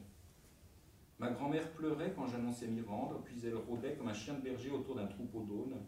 [1.19, 4.71] Ma grand-mère pleurait quand j'annonçais m'y rendre, puis elle rôdait comme un chien de berger
[4.71, 5.81] autour d'un troupeau d'aunes,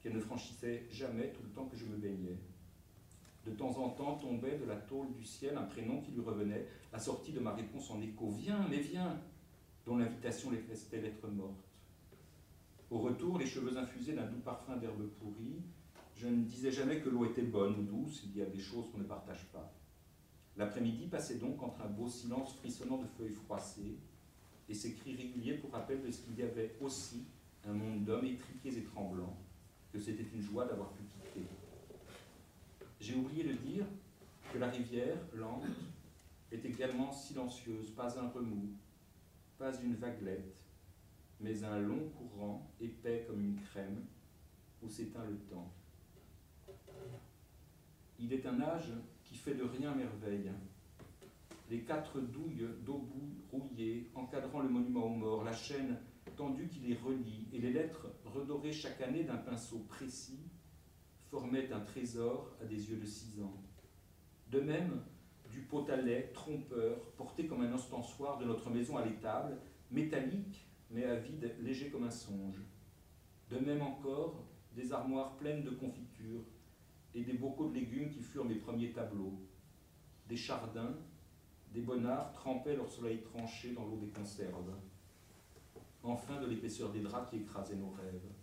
[0.00, 2.38] qu'elle ne franchissait jamais tout le temps que je me baignais.
[3.46, 6.66] De temps en temps tombait de la tôle du ciel un prénom qui lui revenait,
[6.92, 9.20] assorti de ma réponse en écho Viens, mais viens
[9.84, 11.68] dont l'invitation les restait morte.
[12.90, 15.62] Au retour, les cheveux infusés d'un doux parfum d'herbe pourrie,
[16.16, 18.90] je ne disais jamais que l'eau était bonne ou douce, il y a des choses
[18.90, 19.74] qu'on ne partage pas.
[20.56, 23.98] L'après-midi passait donc entre un beau silence frissonnant de feuilles froissées
[24.68, 27.26] et ces cris réguliers pour rappel de ce qu'il y avait aussi
[27.66, 29.36] un monde d'hommes étriqués et tremblants,
[29.92, 31.23] que c'était une joie d'avoir pu quitter.
[33.04, 33.84] J'ai oublié de dire
[34.50, 35.66] que la rivière, lente,
[36.50, 38.72] est également silencieuse, pas un remous,
[39.58, 40.56] pas une vaguelette,
[41.38, 44.06] mais un long courant épais comme une crème
[44.82, 45.70] où s'éteint le temps.
[48.18, 50.50] Il est un âge qui fait de rien merveille.
[51.68, 53.06] Les quatre douilles d'eau
[53.52, 55.98] rouillées encadrant le monument aux morts, la chaîne
[56.38, 60.40] tendu qui les relie, et les lettres redorées chaque année d'un pinceau précis
[61.34, 63.60] formaient un trésor à des yeux de six ans.
[64.52, 65.02] De même,
[65.50, 69.58] du pot à lait, trompeur, porté comme un ostensoir de notre maison à l'étable,
[69.90, 72.60] métallique, mais à vide, léger comme un songe.
[73.50, 74.44] De même encore,
[74.76, 76.44] des armoires pleines de confitures
[77.16, 79.40] et des bocaux de légumes qui furent mes premiers tableaux.
[80.28, 80.94] Des chardins,
[81.72, 84.72] des bonnards trempaient leur soleil tranché dans l'eau des conserves
[86.04, 88.33] enfin de l'épaisseur des draps qui écrasaient nos rêves.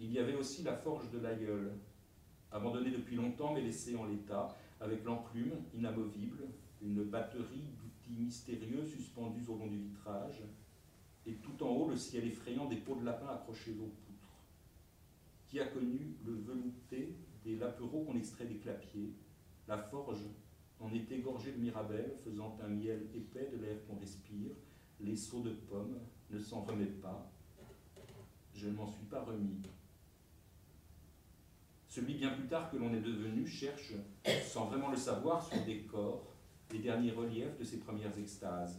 [0.00, 1.72] Il y avait aussi la forge de l'aïeul,
[2.52, 6.44] abandonnée depuis longtemps mais laissée en l'état, avec l'enclume inamovible,
[6.80, 10.42] une batterie d'outils mystérieux suspendus au long du vitrage,
[11.26, 14.38] et tout en haut le ciel effrayant des peaux de lapin accrochés aux poutres.
[15.48, 19.14] Qui a connu le velouté des lapereaux qu'on extrait des clapiers,
[19.66, 20.22] la forge
[20.78, 24.52] en était gorgée de mirabelle, faisant un miel épais de l'air qu'on respire,
[25.00, 25.98] les seaux de pommes,
[26.30, 27.32] ne s'en remet pas.
[28.54, 29.60] Je ne m'en suis pas remis.
[31.88, 33.94] Celui bien plus tard que l'on est devenu cherche,
[34.46, 36.22] sans vraiment le savoir, sur des corps,
[36.70, 38.78] les derniers reliefs de ses premières extases.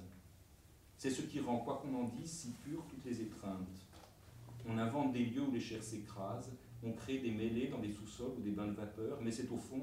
[0.95, 3.67] C'est ce qui rend, quoi qu'on en dise, si pures toutes les étreintes.
[4.67, 6.51] On invente des lieux où les chairs s'écrasent,
[6.83, 9.57] on crée des mêlées dans des sous-sols ou des bains de vapeur, mais c'est au
[9.57, 9.81] fond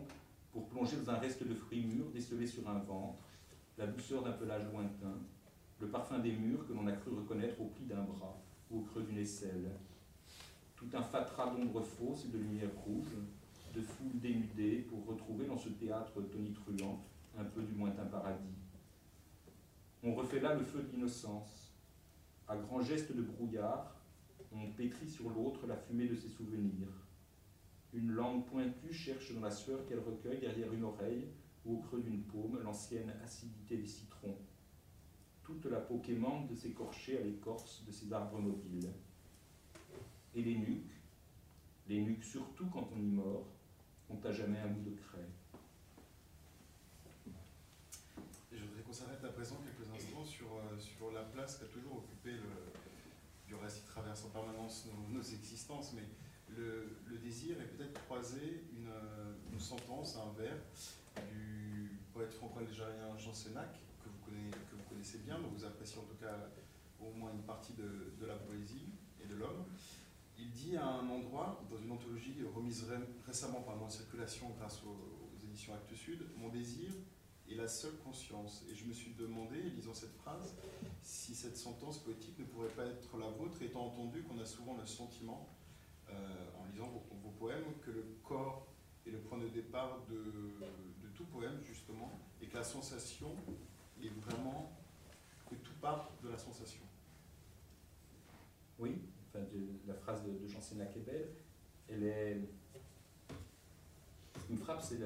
[0.52, 3.24] pour plonger dans un reste de fruits mûrs décelés sur un ventre,
[3.76, 5.18] la douceur d'un pelage lointain,
[5.80, 8.82] le parfum des murs que l'on a cru reconnaître au pli d'un bras ou au
[8.82, 9.70] creux d'une aisselle.
[10.76, 13.16] Tout un fatras d'ombres fausses et de lumière rouge,
[13.74, 17.02] de foules dénudées pour retrouver dans ce théâtre tonitruant
[17.38, 18.54] un peu du lointain paradis.
[20.02, 21.72] On refait là le feu de l'innocence.
[22.48, 23.96] À grands gestes de brouillard,
[24.52, 26.88] on pétrit sur l'autre la fumée de ses souvenirs.
[27.92, 31.28] Une langue pointue cherche dans la sueur qu'elle recueille derrière une oreille
[31.64, 34.36] ou au creux d'une paume l'ancienne acidité des citrons.
[35.42, 38.90] Toute la peau quémante de s'écorcher à l'écorce de ces arbres mobiles.
[40.36, 40.92] Et les nuques,
[41.88, 43.46] les nuques surtout quand on y mord,
[44.10, 45.30] ont à jamais un bout de craie.
[48.52, 51.98] je voudrais qu'on s'arrête à présent quelques instants sur, euh, sur la place qu'a toujours
[51.98, 56.04] occupé le, du reste traverse en permanence nos, existences, mais
[56.54, 58.92] le, désir est peut-être croisé une,
[59.52, 60.56] une, sentence, un vers
[61.32, 63.72] du poète franco-algérien Jean Sénac,
[64.04, 66.36] que vous, connaissez, vous bien, dont vous appréciez en tout cas
[67.00, 68.86] au moins une partie de, de la poésie
[69.24, 69.64] et de l'homme.
[70.38, 72.86] Il dit à un endroit, dans une anthologie remise
[73.26, 76.92] récemment par en circulation grâce aux, éditions Actes Sud, Mon désir
[77.50, 78.64] est la seule conscience.
[78.70, 80.56] Et je me suis demandé, lisant cette phrase,
[81.02, 84.76] si cette sentence poétique ne pourrait pas être la vôtre, étant entendu qu'on a souvent
[84.76, 85.48] le sentiment,
[86.10, 86.14] euh,
[86.60, 86.90] en lisant
[87.22, 88.66] vos, poèmes, que le corps
[89.06, 90.20] est le point de départ de,
[91.14, 93.34] tout poème, justement, et que la sensation
[94.02, 94.70] est vraiment
[95.48, 96.82] que tout part de la sensation.
[98.78, 99.00] Oui,
[99.40, 101.28] de, la phrase de, de Jean Sénac est belle.
[101.88, 102.40] Elle est.
[104.40, 104.98] Ce qui me frappe, c'est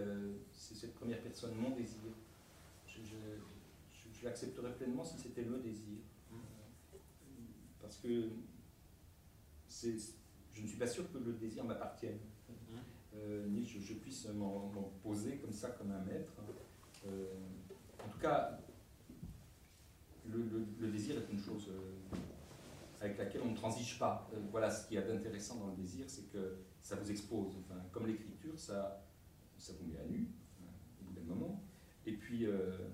[0.52, 2.12] cette première personne, mon désir.
[2.86, 5.98] Je, je, l'accepterais pleinement si c'était le désir.
[7.80, 8.28] Parce que
[10.52, 12.18] je ne suis pas sûr que le désir m'appartienne,
[13.16, 14.70] euh, ni que je, puisse m'en
[15.02, 16.32] poser comme ça, comme un maître.
[17.06, 17.26] Euh,
[18.04, 18.58] en tout cas,
[20.28, 22.16] le, désir est une chose euh,
[23.00, 24.28] avec laquelle on ne transige pas.
[24.34, 27.56] Euh, voilà ce qu'il y a d'intéressant dans le désir, c'est que ça vous expose.
[27.92, 29.06] Comme l'écriture, ça,
[29.56, 30.28] ça vous met à nu,
[31.00, 31.62] au bout d'un moment.
[32.06, 32.88] Et puis, euh,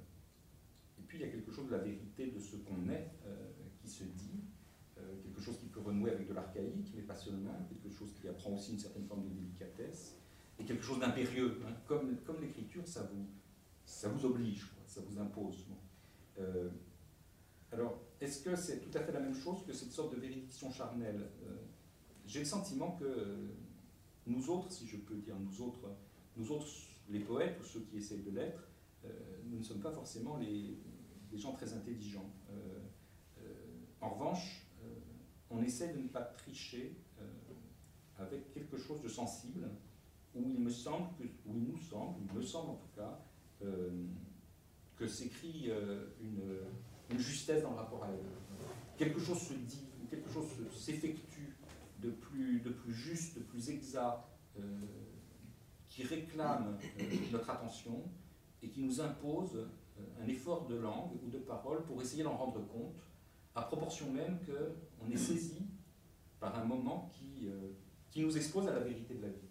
[0.98, 3.52] et puis, il y a quelque chose de la vérité de ce qu'on est euh,
[3.78, 4.44] qui se dit,
[5.22, 8.54] quelque chose qui peut renouer avec de l'archaïque, mais pas seulement, quelque chose qui apprend
[8.54, 10.16] aussi une certaine forme de délicatesse,
[10.58, 11.60] et quelque chose d'impérieux.
[11.66, 11.74] Hein.
[11.86, 13.26] Comme, l'écriture, ça vous,
[13.84, 15.66] ça vous oblige, ça vous impose.
[17.72, 20.70] Alors, est-ce que c'est tout à fait la même chose que cette sorte de véridiction
[20.70, 21.56] charnelle euh,
[22.26, 23.50] J'ai le sentiment que
[24.26, 25.88] nous autres, si je peux dire nous autres,
[26.36, 26.66] nous autres,
[27.08, 28.68] les poètes ou ceux qui essayent de l'être,
[29.04, 29.08] euh,
[29.44, 30.78] nous ne sommes pas forcément les,
[31.34, 32.30] gens très intelligents.
[32.50, 33.44] Euh,
[34.00, 34.66] en revanche,
[35.50, 36.96] on essaie de ne pas tricher
[38.18, 39.68] avec quelque chose de sensible,
[40.34, 41.10] où il me semble,
[41.44, 43.20] où il nous semble, il me semble en tout cas,
[44.96, 45.70] que s'écrit
[46.22, 46.40] une
[47.10, 48.66] une justesse dans le rapport à elle.
[48.96, 51.56] Quelque chose se dit, quelque chose s'effectue
[52.00, 54.24] de plus, de plus juste, de plus exact,
[54.58, 54.62] euh,
[55.88, 58.04] qui réclame euh, notre attention
[58.62, 62.36] et qui nous impose euh, un effort de langue ou de parole pour essayer d'en
[62.36, 62.96] rendre compte,
[63.54, 65.62] à proportion même qu'on est saisi
[66.38, 67.48] par un moment qui,
[68.10, 69.48] qui nous expose à la vérité de la vie.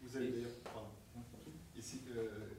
[0.00, 0.52] Vous avez d'ailleurs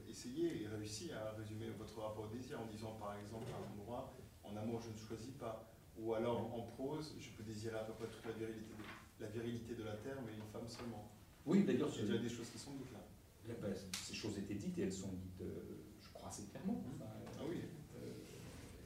[0.06, 3.80] essayé et réussi à résumer votre rapport au désir en disant par exemple à un
[3.80, 4.14] endroit
[4.54, 5.66] en amour je ne choisis pas,
[5.98, 8.74] ou alors en prose, je peux désirer à peu près toute la virilité
[9.18, 11.10] de la, virilité de la terre, mais une femme seulement.
[11.46, 13.04] Oui, d'ailleurs, il y a des choses qui sont dites là.
[13.48, 16.82] là ben, ces choses étaient dites et elles sont dites, euh, je crois, assez clairement.
[16.94, 17.58] Enfin, ah oui.
[17.96, 18.12] Euh,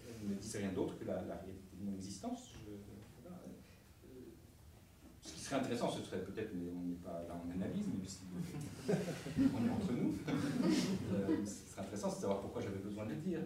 [0.08, 2.52] elles ne disent rien d'autre que la, la, réalité de mon existence.
[2.52, 2.72] Je,
[3.22, 3.38] voilà.
[3.46, 4.08] euh,
[5.22, 8.06] ce qui serait intéressant, ce serait peut-être, mais on n'est pas là en analyse, mais
[8.06, 8.20] si
[9.38, 13.04] on est entre nous, euh, ce qui serait intéressant, c'est de savoir pourquoi j'avais besoin
[13.06, 13.40] de le dire.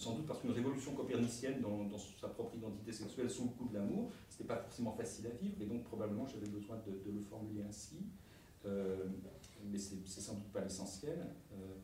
[0.00, 1.86] Sans doute parce qu'une révolution copernicienne dans,
[2.18, 5.60] sa propre identité sexuelle sous le coup de l'amour, c'était pas forcément facile à vivre,
[5.60, 7.98] et donc probablement j'avais besoin de, le formuler ainsi.
[8.64, 9.04] Euh,
[9.70, 11.18] mais c'est sans doute pas l'essentiel.
[11.52, 11.76] Euh,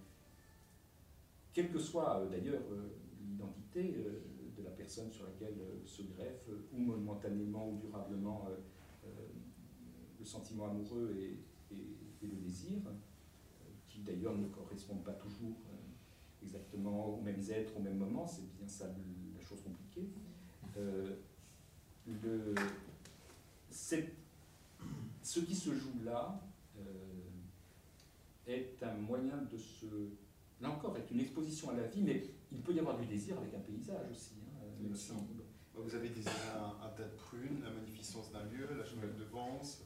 [1.52, 2.88] quelle que soit euh, d'ailleurs euh,
[3.20, 3.94] l'identité
[4.56, 8.48] de la personne sur laquelle se greffe, ou momentanément ou durablement,
[10.18, 12.80] le sentiment amoureux et, et, et le désir,
[13.86, 15.58] qui d'ailleurs ne correspondent pas toujours
[16.46, 20.08] exactement aux mêmes êtres au même moment, c'est bien ça la chose compliquée.
[20.78, 21.16] Euh,
[22.06, 22.54] le,
[25.22, 26.40] ce qui se joue là
[26.78, 26.82] euh,
[28.46, 29.86] est un moyen de se...
[30.60, 33.36] Là encore, est une exposition à la vie, mais il peut y avoir du désir
[33.36, 34.36] avec un paysage aussi.
[34.46, 35.12] Hein, même si,
[35.74, 39.82] Vous avez désiré un, tas de prunes, la magnificence d'un lieu, la chevelle de Vence,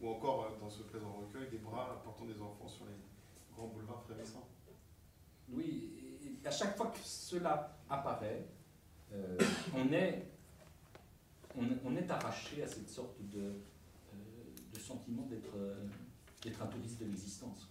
[0.00, 2.94] ou encore euh, dans ce présent recueil, des bras portant des enfants sur les
[3.54, 4.48] grands boulevards frémissants.
[5.50, 5.90] Oui,
[6.44, 8.46] à chaque fois que cela apparaît,
[9.12, 9.38] euh,
[9.74, 10.26] on, est,
[11.56, 13.52] on, est arraché à cette sorte de, euh,
[14.72, 17.68] de sentiment d'être un touriste de l'existence.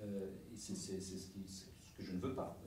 [0.00, 1.26] et c'est ce, ce,
[1.96, 2.58] que je ne veux pas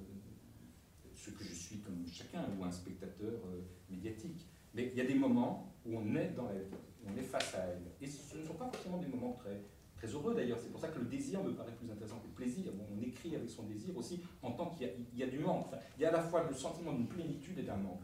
[1.23, 4.45] ce que je suis comme chacun, ou un spectateur euh, médiatique.
[4.73, 6.67] Mais il y a des moments où on est dans elle,
[7.05, 7.83] on est face à elle.
[8.01, 9.61] Et ce ne sont pas forcément des moments très,
[10.03, 10.59] très heureux d'ailleurs.
[10.61, 12.71] C'est pour ça que le désir me paraît plus intéressant que le plaisir.
[12.91, 15.67] On écrit avec son désir aussi en tant qu'il y, a du manque.
[15.97, 18.01] il y a à la fois le sentiment d'une plénitude et d'un manque.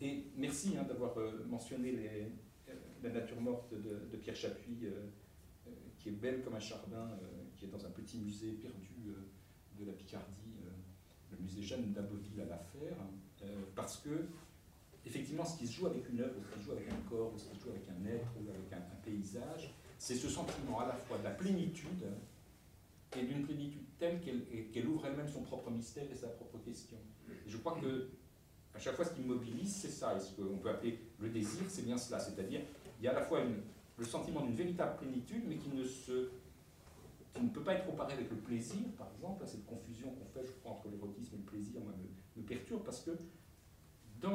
[0.00, 4.88] Et merci hein, d'avoir euh, mentionné euh, la nature morte de, Pierre Chapuis,
[5.98, 7.10] qui est belle comme un chardin,
[7.56, 9.14] qui est dans un petit musée perdu
[9.78, 10.52] de la Picardie
[11.32, 12.96] le musée Jeanne d'Aboville à l'affaire,
[13.42, 14.26] euh, parce que,
[15.04, 17.32] effectivement, ce qui se joue avec une œuvre, ce qui se joue avec un corps,
[17.36, 20.88] ce qui se joue avec un être ou avec un, paysage, c'est ce sentiment à
[20.88, 22.08] la fois de la plénitude
[23.16, 26.96] et d'une plénitude telle qu'elle ouvre elle-même son propre mystère et sa propre question.
[27.46, 28.08] Je crois que
[28.74, 30.16] à chaque fois, ce qui mobilise, c'est ça.
[30.16, 32.18] Et ce qu'on peut appeler le désir, c'est bien cela.
[32.18, 32.62] C'est-à-dire,
[32.98, 33.42] il y a à la fois
[33.96, 38.82] le sentiment d'une véritable plénitude, mais qui ne peut pas être comparé avec le plaisir,
[38.98, 41.92] par exemple, cette confusion qu'on fait, je crois, entre l'érotisme et le plaisir, moi,
[42.36, 43.12] me, perturbe, parce que
[44.20, 44.32] dans,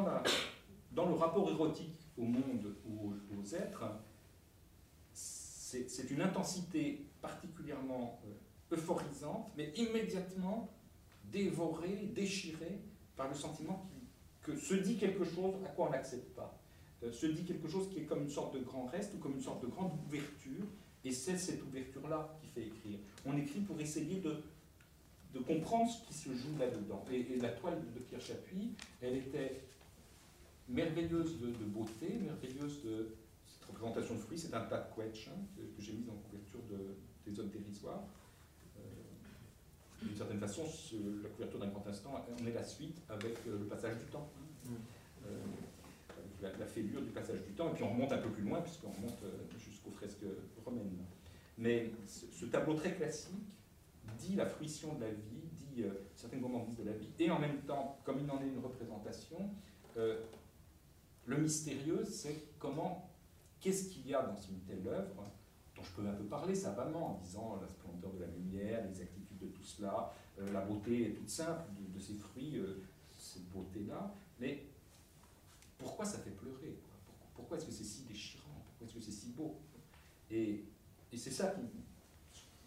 [1.09, 3.83] le rapport érotique au monde ou aux, êtres,
[5.87, 10.69] c'est une intensité particulièrement euh, euphorisante, mais immédiatement
[11.25, 12.79] dévorée, déchirée
[13.15, 13.89] par le sentiment
[14.41, 16.57] que se dit quelque chose à quoi on n'accepte pas.
[17.03, 19.33] Euh, se dit quelque chose qui est comme une sorte de grand reste ou comme
[19.33, 20.65] une sorte de grande ouverture
[21.03, 22.99] et c'est cette ouverture-là qui fait écrire.
[23.25, 24.43] On écrit pour essayer de,
[25.45, 27.05] comprendre ce qui se joue là-dedans.
[27.11, 29.61] Et, la toile de Pierre Chapuis, elle était
[30.67, 33.15] merveilleuse de, beauté, merveilleuse de
[33.69, 34.37] représentation de fruits.
[34.37, 36.95] C'est un tas de quetch que, j'ai mis en couverture de,
[37.29, 38.03] des hommes dérisoires.
[38.77, 40.63] Euh, d'une certaine façon,
[41.23, 44.29] la couverture d'un grand instant, on est la suite avec euh, le passage du temps.
[44.67, 44.75] Hein.
[45.25, 45.29] Euh,
[46.41, 48.61] la, la, fêlure du passage du temps, et puis on remonte un peu plus loin,
[48.61, 49.23] puisqu'on remonte
[49.57, 50.25] jusqu'aux fresques
[50.63, 51.03] romaines.
[51.57, 53.33] Mais ce, tableau très classique
[54.19, 55.83] dit la fruition de la vie, dit
[56.15, 59.49] certaines gourmandises de la vie, et en même temps, comme il en est une représentation,
[61.27, 63.09] le mystérieux, c'est comment,
[63.59, 65.23] qu'est-ce qu'il y a dans une telle œuvre,
[65.75, 69.37] dont je peux un peu parler savamment, en disant la splendeur de la lumière, l'exactitude
[69.39, 72.61] de tout cela, euh, la beauté est toute simple de, ces fruits,
[73.17, 74.63] cette beauté-là, mais
[75.77, 76.77] pourquoi ça fait pleurer
[77.35, 78.63] Pourquoi est-ce que c'est si déchirant?
[78.67, 79.55] Pourquoi est-ce que c'est si beau?
[80.31, 80.63] Et
[81.11, 81.61] et c'est ça qui.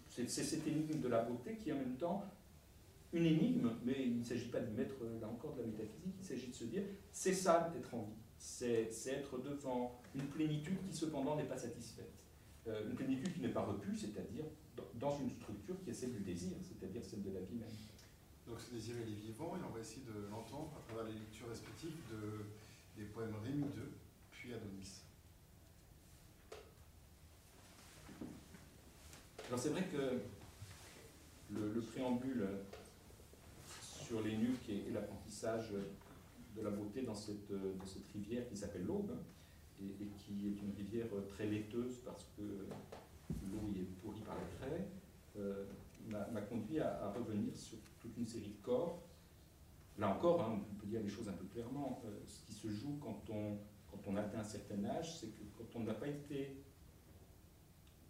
[0.08, 2.24] C'est cette énigme de la beauté qui est en même temps
[3.12, 6.24] une énigme, mais il ne s'agit pas de mettre là encore de la métaphysique, il
[6.24, 8.19] s'agit de se dire c'est ça d'être en vie.
[8.40, 12.10] C'est être devant une plénitude qui cependant n'est pas satisfaite.
[12.66, 14.44] Euh, une plénitude qui n'est pas repue, c'est-à-dire
[14.94, 17.68] dans une structure qui est celle du désir, c'est-à-dire celle de la vie même.
[18.46, 21.18] Donc ce désir, il est vivant et on va essayer de l'entendre à travers les
[21.18, 23.82] lectures respectives de, des poèmes Rémi II,
[24.30, 25.02] puis Adonis.
[29.48, 30.20] Alors c'est vrai que
[31.52, 32.46] le, préambule
[33.68, 35.72] sur les nuques et, l'apprentissage
[36.60, 37.50] de la beauté dans cette,
[38.12, 39.12] rivière qui s'appelle l'Aube,
[39.82, 44.56] et, qui est une rivière très laiteuse parce que l'eau y est pourrie par les
[44.58, 44.88] craie,
[45.38, 45.64] euh,
[46.08, 49.02] m'a conduit à, revenir sur toute une série de corps.
[49.98, 52.02] Là encore, hein, on peut dire les choses un peu clairement.
[52.04, 53.58] Euh, ce qui se joue quand on,
[53.90, 56.56] quand on atteint un certain âge, c'est que quand on n'a pas été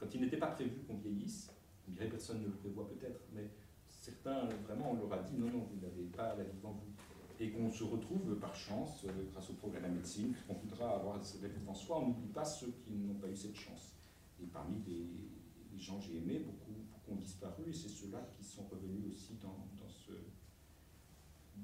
[0.01, 1.53] quand il n'était pas prévu qu'on vieillisse,
[1.87, 3.51] on dirait personne ne le prévoit peut-être, mais
[3.87, 6.93] certains, vraiment, on leur a dit non, non, vous n'avez pas la vie devant vous.
[7.41, 10.91] Et qu'on se retrouve par chance, euh, grâce au progrès de la médecine, qu'on voudra
[10.97, 13.95] avoir cette vie devant soi, on n'oublie pas ceux qui n'ont pas eu cette chance.
[14.43, 18.45] Et parmi les, gens que j'ai aimés, beaucoup, beaucoup, ont disparu, et c'est ceux-là qui
[18.45, 19.57] sont revenus aussi dans,
[19.89, 20.13] ce,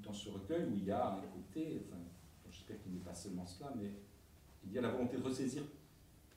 [0.01, 1.85] dans ce recueil où il y a un côté,
[2.49, 3.91] j'espère qu'il n'est pas seulement cela, mais
[4.65, 5.61] il y a la volonté de ressaisir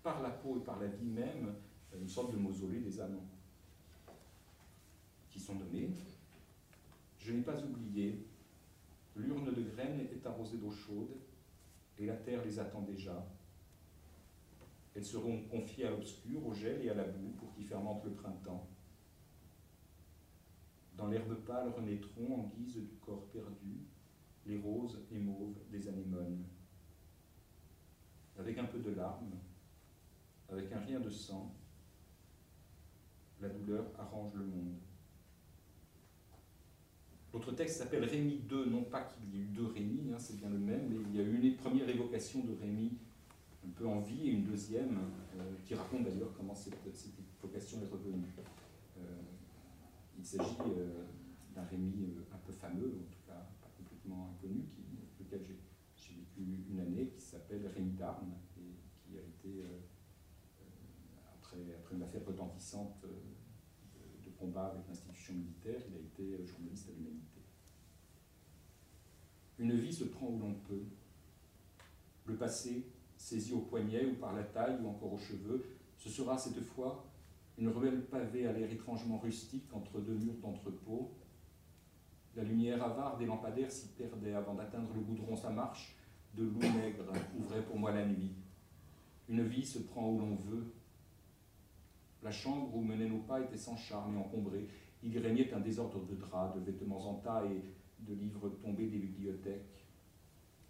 [0.03, 1.55] par la peau et par la vie même
[1.99, 3.27] une sorte de mausolée des amants,
[5.31, 5.91] qui sont nommés.
[7.19, 8.27] Je n'ai pas oublié,
[9.17, 11.17] l'urne de graines est arrosée d'eau chaude,
[11.99, 13.27] et la terre les attend déjà.
[14.95, 18.13] Elles seront confiées à l'obscur, au gel et à la boue pour qui fermente le
[18.13, 18.69] printemps.
[20.97, 23.87] Dans l'herbe pâle renaîtront en guise du corps perdu
[24.47, 26.45] les roses et mauves des anémones.
[28.39, 29.39] Avec un peu de larmes,
[30.49, 31.55] avec un rien de sang,
[33.41, 34.79] la douleur arrange le monde.
[37.33, 40.37] Votre texte s'appelle Rémi 2, non pas qu'il y ait eu deux Rémi, hein, c'est
[40.37, 42.99] bien le même, mais il y a eu une première évocation de Rémi
[43.65, 44.99] un peu en vie et une deuxième
[45.39, 46.75] euh, qui raconte d'ailleurs comment cette,
[47.39, 48.25] évocation est revenue.
[48.99, 49.03] Euh,
[50.19, 51.05] il s'agit euh,
[51.55, 54.65] d'un Rémi un peu fameux, en tout cas pas complètement inconnu,
[55.21, 55.41] lequel
[55.97, 58.75] j'ai vécu une année, qui s'appelle Rémi d'Armes et
[59.05, 59.65] qui a été,
[61.39, 63.09] après, une affaire retentissante de,
[64.29, 66.70] de combat avec l'institution militaire, il a été journaliste.
[69.61, 70.85] Une vie se prend où l'on peut.
[72.25, 72.87] Le passé
[73.19, 75.67] saisi au poignet ou par la taille ou encore aux cheveux,
[75.99, 77.05] ce sera cette fois
[77.59, 81.13] une ruelle pavée à l'air étrangement rustique entre deux murs d'entrepôt.
[82.35, 85.37] La lumière avare des lampadaires s'y perdait avant d'atteindre le goudron.
[85.37, 85.95] Sa marche
[86.35, 88.33] de loup maigre ouvrait pour moi la nuit.
[89.29, 90.73] Une vie se prend où l'on veut.
[92.23, 94.69] La chambre où menaient nos pas était sans charme et encombrée.
[95.03, 97.63] Il régnait un désordre de draps, de vêtements en tas et
[98.07, 99.87] de livres tombés des bibliothèques.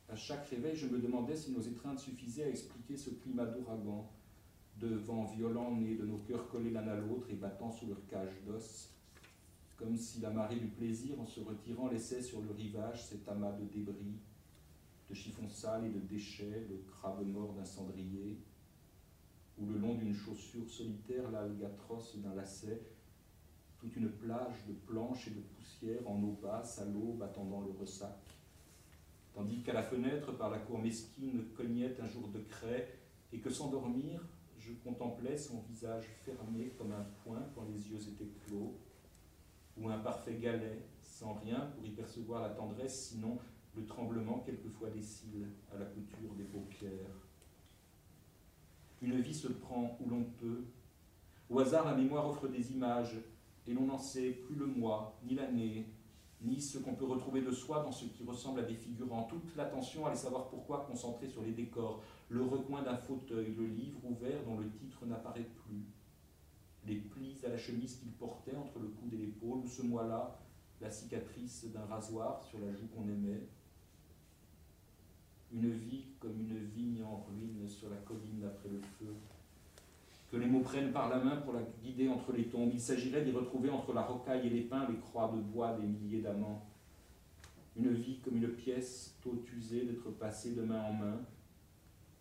[0.08, 4.10] À chaque réveil, je me demandais si nos étreintes suffisaient à expliquer ce climat d'ouragan,
[4.78, 8.04] de vent violent né de nos cœurs collés l'un à l'autre et battant sous leur
[8.08, 8.88] cage d'os,
[9.76, 13.52] comme si la marée du plaisir, en se retirant, laissait sur le rivage cet amas
[13.52, 14.18] de débris,
[15.08, 18.38] de chiffons sales et de déchets, le crabe mort d'un cendrier,
[19.58, 22.82] ou le long d'une chaussure solitaire, l'algatros d'un lacet,
[23.80, 27.70] toute une plage de planches et de poussière en eau basse à l'aube attendant le
[27.78, 28.40] ressac
[29.34, 32.98] tandis qu'à la fenêtre, par la cour mesquine, cognait un jour de craie,
[33.32, 34.20] et que sans dormir,
[34.58, 38.76] je contemplais son visage fermé comme un point quand les yeux étaient clos,
[39.76, 43.38] ou un parfait galet, sans rien pour y percevoir la tendresse, sinon
[43.76, 47.28] le tremblement quelquefois des cils à la couture des paupières.
[49.00, 50.64] Une vie se prend où l'on peut.
[51.48, 53.16] Au hasard, la mémoire offre des images,
[53.70, 55.86] et l'on n'en sait plus le mois, ni l'année,
[56.42, 59.28] ni ce qu'on peut retrouver de soi dans ce qui ressemble à des figurants.
[59.30, 64.00] Toute l'attention, allait savoir pourquoi, concentrée sur les décors, le recoin d'un fauteuil, le livre
[64.04, 65.84] ouvert dont le titre n'apparaît plus,
[66.84, 70.36] les plis à la chemise qu'il portait entre le coude et l'épaule, ou ce mois-là,
[70.80, 73.46] la cicatrice d'un rasoir sur la joue qu'on aimait.
[75.52, 79.14] Une vie comme une vigne en ruine sur la colline après le feu,
[80.30, 82.70] que les mots prennent par la main pour la guider entre les tombes.
[82.72, 85.86] Il s'agirait d'y retrouver entre la rocaille et les pins les croix de bois des
[85.86, 86.66] milliers d'amants.
[87.76, 91.20] Une vie comme une pièce tôt usée d'être passée de main en main,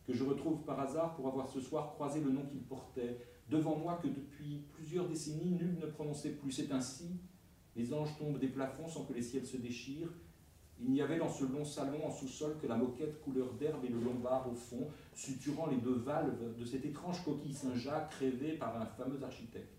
[0.08, 3.76] que je retrouve par hasard pour avoir ce soir croisé le nom qu'il portait, devant
[3.76, 6.52] moi que depuis plusieurs décennies nul ne prononçait plus.
[6.52, 7.20] C'est ainsi,
[7.76, 10.14] les anges tombent des plafonds sans que les ciels se déchirent,
[10.82, 13.90] il n'y avait dans ce long salon en sous-sol que la moquette couleur d'herbe et
[13.90, 18.80] le lombard au fond, suturant les deux valves de cette étrange coquille Saint-Jacques rêvée par
[18.80, 19.78] un fameux architecte.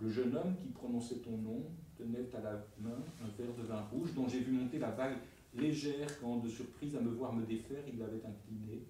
[0.00, 1.64] Le jeune homme qui prononçait ton nom
[1.96, 5.18] tenait à la main un verre de vin rouge dont j'ai vu monter la vague
[5.54, 8.86] légère quand, de surprise à me voir me défaire, il l'avait incliné.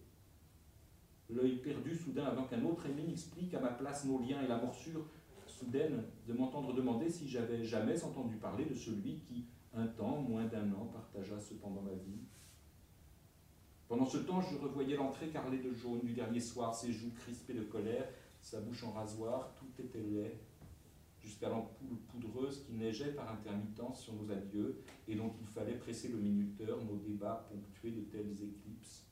[1.31, 4.59] L'œil perdu soudain avant qu'un autre ami explique à ma place nos liens et la
[4.59, 5.07] morsure
[5.47, 9.47] soudaine de m'entendre demander si j'avais jamais entendu parler de celui qui,
[9.79, 12.21] un temps, moins d'un an, partagea cependant ma vie.
[13.87, 17.55] Pendant ce temps, je revoyais l'entrée carrelée de jaune du dernier soir, ses joues crispées
[17.55, 18.07] de colère,
[18.43, 20.39] sa bouche en rasoir, tout était laid,
[21.21, 26.09] jusqu'à l'ampoule poudreuse qui neigeait par intermittence sur nos adieux et dont il fallait presser
[26.09, 29.07] le minuteur, nos débats ponctués de telles éclipses,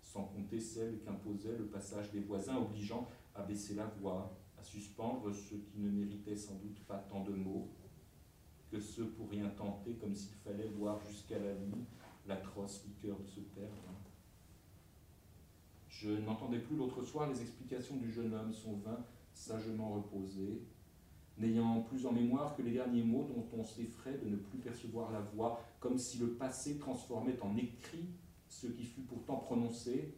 [0.00, 5.32] sans compter celles qu'imposait le passage des voisins obligeant à baisser la voix, à suspendre
[5.32, 7.68] ce qui ne méritait sans doute pas tant de mots,
[8.70, 11.84] que ceux pour rien tenter, comme s'il fallait voir jusqu'à la nuit
[12.26, 13.72] l'atroce liqueur de se perdre.
[15.88, 18.98] Je n'entendais plus l'autre soir les explications du jeune homme, son vin
[19.32, 20.62] sagement reposé,
[21.38, 25.12] n'ayant plus en mémoire que les derniers mots dont on s'effraie de ne plus percevoir
[25.12, 28.08] la voix, comme si le passé transformait en écrit
[28.48, 30.14] ce qui fut pourtant prononcé.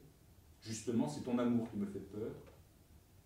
[0.63, 2.35] Justement, c'est ton amour qui me fait peur,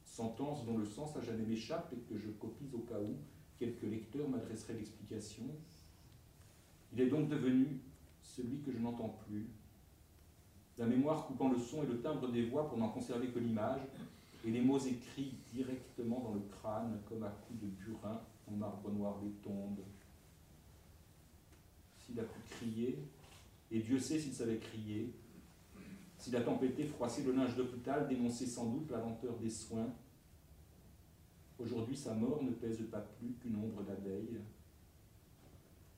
[0.05, 3.17] sentence dont le sens à jamais m'échappe et que je copie au cas où,
[3.63, 5.45] quelques lecteurs m'adresseraient l'explication.
[6.93, 7.79] Il est donc devenu
[8.23, 9.47] celui que je n'entends plus,
[10.79, 13.81] la mémoire coupant le son et le timbre des voix pour n'en conserver que l'image,
[14.45, 18.91] et les mots écrits directement dans le crâne comme à coups de burin en marbre
[18.91, 19.79] noir des tombes.
[22.01, 22.99] S'il a pu crier,
[23.71, 25.13] et Dieu sait s'il savait crier,
[26.19, 29.93] s'il a tempêté, froissé le linge d'hôpital, dénonçait sans doute la lenteur des soins,
[31.63, 34.41] Aujourd'hui, sa mort ne pèse pas plus qu'une ombre d'abeille.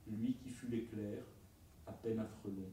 [0.06, 1.22] Lui qui fut l'éclair,
[1.86, 2.68] à peine un frelon.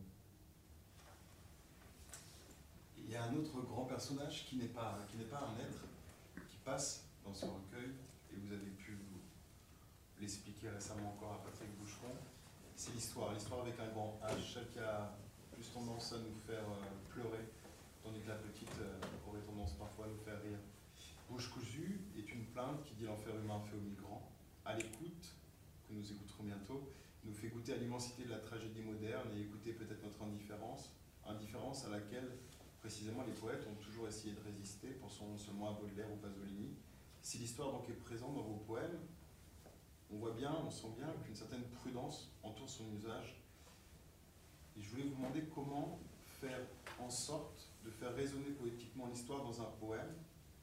[2.98, 5.86] Il y a un autre grand personnage qui n'est pas, pas un être,
[6.50, 7.92] qui passe dans ce recueil,
[8.32, 8.98] et vous avez pu
[10.20, 12.16] l'expliquer récemment encore à Patrick Boucheron,
[12.76, 15.18] c'est l'histoire, l'histoire avec un grand H, celle qui a
[15.54, 17.50] plus tendance à nous faire euh, pleurer,
[18.04, 20.60] tandis que la petite euh, aurait tendance parfois à nous faire rire.
[21.32, 24.32] Bouche cousue est une plainte qui l'enfer humain fait aux migrants.
[24.66, 25.36] À l'écoute,
[25.88, 26.90] que nous écouterons bientôt,
[27.24, 30.92] nous fait goûter à l'immensité de la tragédie moderne et écouter peut-être notre indifférence,
[31.26, 32.38] indifférence à laquelle
[32.80, 36.76] précisément les poètes ont toujours essayé de résister, pensons seulement à Baudelaire ou Pasolini.
[37.22, 39.00] Si l'histoire donc est présente dans vos poèmes,
[40.12, 43.40] on voit bien, on sent bien qu'une certaine prudence entoure son usage.
[44.78, 46.00] Et je voulais vous demander comment
[46.40, 46.60] faire
[47.00, 50.14] en sorte de faire résonner poétiquement l'histoire dans un poème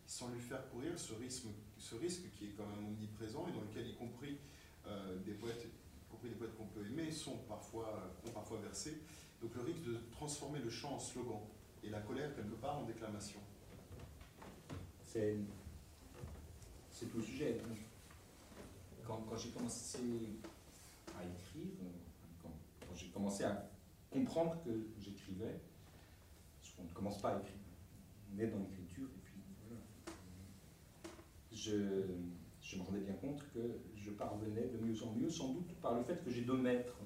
[0.07, 1.45] sans lui faire courir ce risque,
[1.79, 4.39] ce risque qui est quand même omniprésent et dans lequel y compris
[4.87, 9.03] euh, des poètes, y compris des poètes qu'on peut aimer, sont parfois, ont parfois versé.
[9.41, 11.41] Donc le risque de transformer le chant en slogan
[11.85, 13.41] et la colère quelque part en déclamation.
[15.05, 15.37] C'est
[17.11, 17.61] tout le sujet.
[19.07, 19.99] Quand, quand j'ai commencé
[21.19, 21.73] à écrire,
[22.43, 23.71] quand, quand j'ai commencé à
[24.11, 24.71] comprendre que
[25.01, 25.61] j'écrivais,
[26.61, 27.55] parce qu'on ne commence pas à écrire,
[28.35, 28.78] on est dans l'écriture.
[31.59, 35.95] Je, me rendais bien compte que je parvenais de mieux en mieux, sans doute par
[35.95, 36.97] le fait que j'ai deux maîtres.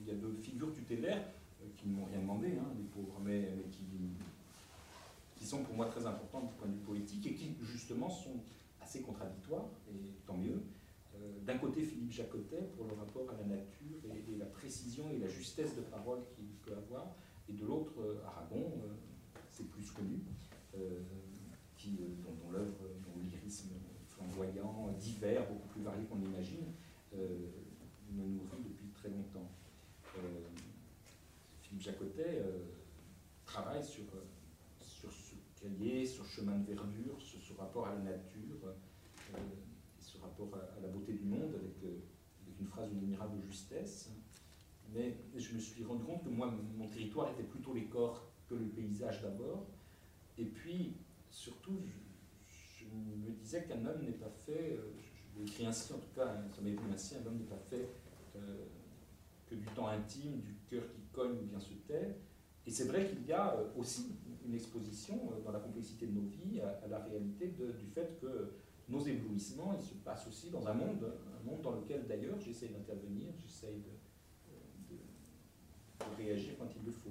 [0.00, 1.24] Il y a deux figures tutélaires
[1.62, 5.86] euh, qui ne m'ont rien demandé, hein, les pauvres, mais, mais qui, sont pour moi
[5.86, 8.40] très importantes du point de vue poétique et qui justement sont
[8.80, 10.60] assez contradictoires, et tant mieux.
[11.14, 15.18] Euh, D'un côté, Philippe Jacotet pour le rapport à la nature et, la précision et
[15.18, 17.14] la justesse de parole qu'il peut avoir,
[17.48, 18.88] et de l'autre, euh, Aragon, euh,
[19.48, 20.18] c'est plus connu,
[21.76, 22.82] qui, dont, dont l'œuvre,
[23.46, 23.70] dont lyrisme
[24.08, 26.72] flamboyant, divers, beaucoup plus varié qu'on l'imagine,
[27.14, 27.28] euh,
[28.12, 29.50] me nourrit depuis très longtemps.
[30.18, 30.20] Euh,
[31.60, 32.58] Philippe Jacotet euh,
[33.44, 34.24] travaille sur, euh,
[34.80, 40.02] sur ce cahier, sur chemin de verdure, sur ce rapport à la nature, euh, et
[40.02, 41.98] ce rapport à, la beauté du monde avec, euh,
[42.58, 44.10] une phrase d'une admirable justesse.
[44.94, 48.54] Mais je me suis rendu compte que moi, mon territoire était plutôt les corps que
[48.54, 49.66] le paysage d'abord.
[50.38, 50.94] Et puis,
[51.30, 51.78] surtout,
[52.96, 54.92] me disais qu'un homme n'est pas fait, euh,
[55.34, 57.58] je l'ai écrit ainsi en tout cas, ça m'est venu ainsi, un homme n'est pas
[57.70, 57.88] fait
[58.36, 58.64] euh,
[59.46, 62.16] que du temps intime, du cœur qui cogne ou bien se tait.
[62.66, 66.26] Et c'est vrai qu'il y a euh, aussi une exposition dans la complexité de nos
[66.26, 68.52] vies à, la réalité du fait que
[68.88, 72.70] nos éblouissements, ils se passent aussi dans un monde, un monde dans lequel d'ailleurs j'essaye
[72.70, 74.96] d'intervenir, j'essaye de,
[76.16, 77.10] réagir quand il le faut.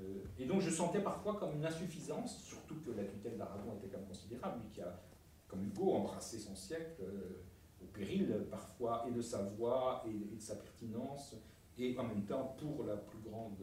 [0.00, 3.88] Euh, et donc je sentais parfois comme une insuffisance, surtout que la tutelle d'Aragon était
[3.88, 5.00] quand même considérable, lui qui a,
[5.46, 7.42] comme Hugo, embrassé son siècle euh,
[7.82, 11.36] au péril parfois et de sa voix et, de sa pertinence,
[11.78, 13.58] et en même temps pour la plus grande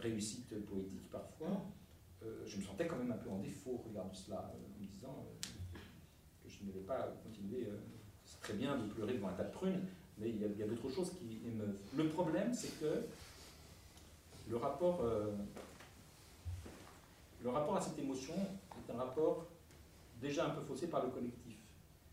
[0.00, 1.64] réussite poétique parfois,
[2.26, 4.86] euh, je me sentais quand même un peu en défaut au cela, euh, en me
[4.86, 5.78] disant euh,
[6.42, 7.66] que je ne devais pas continuer.
[7.66, 7.76] Euh,
[8.24, 9.84] c'est très bien de pleurer devant un tas de prunes,
[10.18, 11.78] mais il y a d'autres choses qui émeuvent.
[11.96, 13.06] Le problème, c'est que
[14.48, 15.32] le rapport, euh,
[17.42, 19.46] le rapport à cette émotion est un rapport
[20.20, 21.56] déjà un peu faussé par le collectif.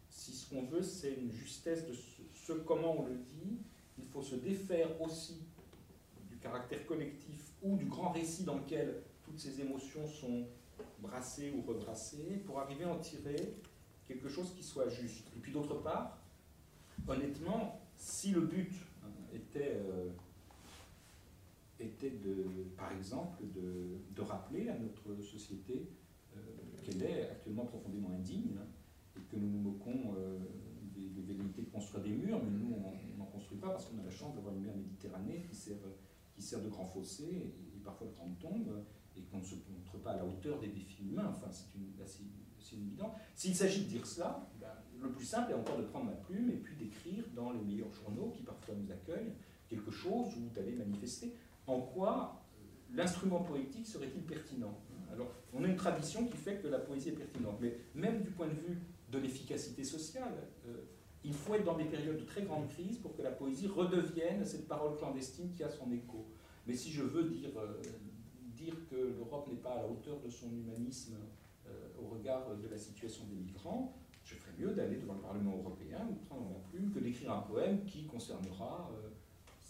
[0.10, 3.58] Si ce qu'on veut, c'est une justesse de ce, comment on le dit,
[3.98, 5.42] il faut se défaire aussi
[6.30, 10.46] du caractère collectif ou du grand récit dans lequel toutes ces émotions sont
[11.00, 13.56] brassées ou rebrassées pour arriver à en tirer
[14.08, 15.28] quelque chose qui soit juste.
[15.36, 16.18] Et puis d'autre part,
[17.08, 18.72] honnêtement, si le but
[19.04, 20.10] hein, était, euh,
[21.84, 25.90] était de, par exemple, de, rappeler à notre société
[26.36, 26.40] euh,
[26.82, 28.58] qu'elle est actuellement profondément indigne
[29.18, 30.40] et que nous nous moquons euh,
[30.96, 34.10] des, de construire des murs, mais nous, on n'en construit pas parce qu'on a la
[34.10, 35.78] chance d'avoir une mer Méditerranée qui sert,
[36.34, 38.86] qui sert de grand fossé et, parfois de grande tombe
[39.18, 41.36] et qu'on ne se montre pas à la hauteur des défis humains.
[41.36, 43.14] Enfin, c'est évident.
[43.36, 44.68] S'il s'agit de dire cela, ben,
[45.02, 47.94] le plus simple est encore de prendre ma plume et puis d'écrire dans les meilleurs
[47.94, 49.34] journaux qui parfois nous accueillent
[49.68, 51.34] quelque chose ou d'aller manifester.
[51.68, 52.44] En quoi
[52.94, 54.78] l'instrument poétique serait-il pertinent
[55.12, 58.30] Alors, on a une tradition qui fait que la poésie est pertinente, mais même du
[58.32, 60.84] point de vue de l'efficacité sociale, euh,
[61.24, 64.44] il faut être dans des périodes de très grande crise pour que la poésie redevienne
[64.46, 66.28] cette parole clandestine qui a son écho.
[66.68, 67.82] Mais si je veux dire, euh,
[68.54, 71.16] dire que l'Europe n'est pas à la hauteur de son humanisme
[71.68, 75.58] euh, au regard de la situation des migrants, je ferais mieux d'aller devant le Parlement
[75.58, 78.90] européen ou prendre ma plume que d'écrire un poème qui concernera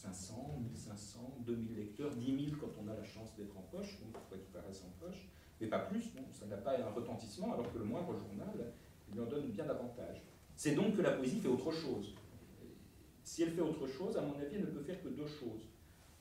[0.03, 4.11] 500, 1500, 2000 lecteurs, 10 000 quand on a la chance d'être en poche, bon,
[4.11, 5.29] parfois qui paraissent en poche,
[5.61, 8.73] mais pas plus, ça n'a pas un retentissement, alors que le moindre journal
[9.13, 10.21] lui en donne bien davantage.
[10.57, 12.13] C'est donc que la poésie fait autre chose.
[13.23, 15.69] Si elle fait autre chose, à mon avis, elle ne peut faire que deux choses.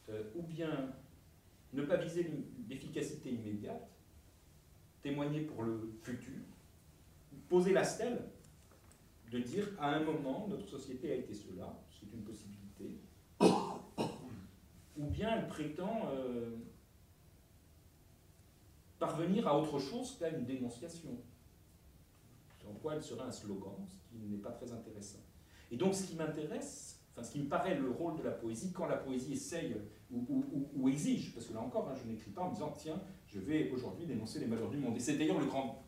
[0.08, 0.94] Euh, ou bien
[1.72, 2.30] ne pas viser
[2.68, 3.88] l'efficacité immédiate,
[5.02, 6.38] témoigner pour le futur,
[7.48, 8.22] poser la stèle,
[9.30, 12.61] de dire à un moment notre société a été cela, c'est une possibilité,
[15.02, 16.56] ou bien elle prétend euh,
[18.98, 21.10] parvenir à autre chose qu'à une dénonciation.
[22.68, 25.18] En quoi elle serait un slogan, ce qui n'est pas très intéressant.
[25.72, 28.72] Et donc ce qui m'intéresse, enfin ce qui me paraît le rôle de la poésie,
[28.72, 29.76] quand la poésie essaye
[30.12, 33.40] ou, exige, parce que là encore, hein, je n'écris pas en me disant, tiens, je
[33.40, 34.96] vais aujourd'hui dénoncer les malheurs du monde.
[34.96, 35.84] Et c'est d'ailleurs le grand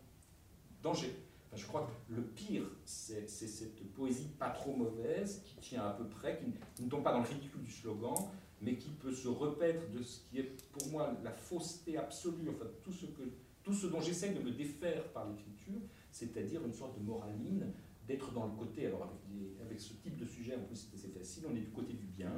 [0.82, 1.14] danger.
[1.54, 6.08] je crois que le pire, c'est cette poésie pas trop mauvaise, qui tient à peu
[6.08, 6.40] près,
[6.74, 8.14] qui ne tombe pas dans le ridicule du slogan,
[8.64, 12.66] mais qui peut se repaître de ce qui est pour moi la fausseté absolue, enfin
[12.82, 13.22] tout ce, que,
[13.62, 17.66] tout ce dont j'essaie de me défaire par l'écriture, c'est-à-dire une sorte de moraline,
[18.06, 21.08] d'être dans le côté, alors avec, avec ce type de sujet, en plus c'est assez
[21.08, 22.32] facile, on est du côté du bien,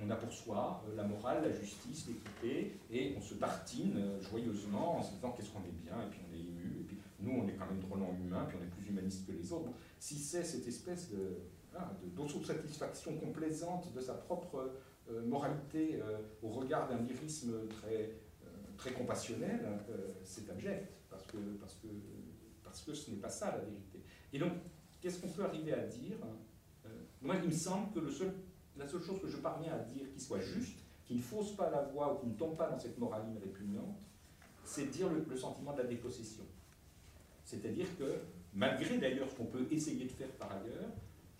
[0.00, 4.20] on a pour soi euh, la morale, la justice, l'équité, et on se tartine euh,
[4.20, 6.96] joyeusement en se disant qu'est-ce qu'on est bien, et puis on est ému, et puis
[7.20, 9.70] nous on est quand même drôlement humain, puis on est plus humaniste que les autres.
[9.98, 11.38] si c'est cette espèce de,
[12.16, 14.72] d'autosatisfaction complaisante de sa propre
[15.26, 16.00] moralité
[16.42, 18.16] au regard d'un lyrisme très,
[18.76, 19.60] très compassionnel,
[20.24, 21.88] c'est abject, parce que, parce, que,
[22.62, 24.02] parce que ce n'est pas ça la vérité.
[24.32, 24.52] Et donc,
[25.00, 26.16] qu'est-ce qu'on peut arriver à dire
[27.22, 28.00] Moi, il me semble que
[28.76, 31.70] la seule chose que je parviens à dire qui soit juste, qui ne fausse pas
[31.70, 33.98] la voix ou qui ne tombe pas dans cette moraline répugnante,
[34.64, 36.44] c'est dire le, sentiment de la dépossession.
[37.44, 38.18] C'est-à-dire que,
[38.52, 40.90] malgré d'ailleurs ce qu'on peut essayer de faire par ailleurs,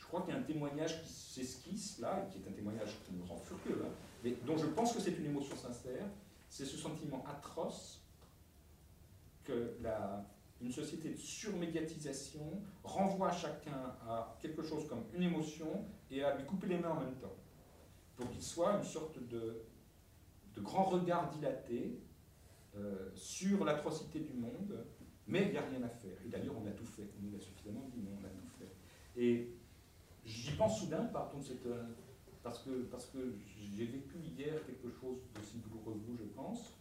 [0.08, 3.12] crois qu'il y a un témoignage qui s'esquisse là, et qui est un témoignage qui
[3.12, 3.90] me rend furieux, hein,
[4.24, 6.06] mais dont je pense que c'est une émotion sincère,
[6.48, 8.02] c'est ce sentiment atroce
[9.44, 10.26] que la,
[10.60, 16.44] une société de surmédiatisation renvoie chacun à quelque chose comme une émotion et à lui
[16.44, 17.36] couper les mains en même temps,
[18.16, 19.62] pour qu'il soit une sorte de,
[20.54, 22.00] de grand regard dilaté
[22.76, 24.84] euh, sur l'atrocité du monde,
[25.26, 26.16] mais il n'y a rien à faire.
[26.24, 28.48] Et d'ailleurs, on a tout fait, on nous l'a suffisamment dit, mais on a tout
[28.58, 28.72] fait.
[29.20, 29.57] Et
[30.48, 31.84] j'y pense soudain, pardon, euh,
[32.42, 36.72] parce que, j'ai vécu hier quelque chose d'aussi douloureux que vous, je pense,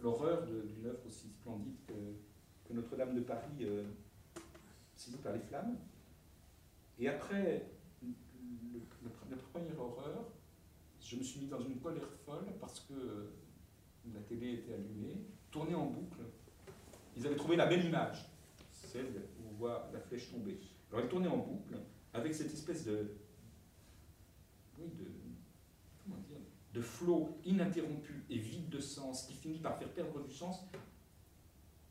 [0.00, 1.76] l'horreur d'une œuvre aussi splendide
[2.64, 3.84] que notre-Dame de Paris euh,
[4.96, 5.76] saisie par les flammes.
[6.98, 7.66] Et après
[9.30, 10.24] la première horreur,
[11.00, 13.30] je me suis mis dans une colère folle parce que
[14.12, 16.20] la télé était allumée, tournée en boucle.
[17.16, 18.30] Ils avaient trouvé la belle image,
[18.70, 19.06] celle
[19.38, 20.58] où on voit la flèche tomber.
[20.90, 21.76] Alors elle tournait en boucle
[22.14, 23.10] avec cette espèce de,
[24.78, 25.06] de,
[26.02, 26.38] comment dire,
[26.74, 30.66] de flot ininterrompu et vide de sens qui finit par faire perdre du sens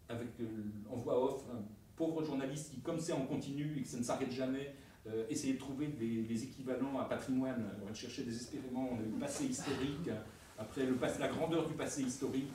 [0.09, 0.45] avec, euh,
[0.89, 1.61] en voix off, un
[1.95, 4.75] pauvre journaliste qui, comme c'est en continu et que ça ne s'arrête jamais,
[5.07, 7.65] euh, essayait de trouver des, équivalents à patrimoine.
[7.81, 10.09] On va chercher désespérément, on le passé historique,
[10.57, 12.53] après le la grandeur du passé historique.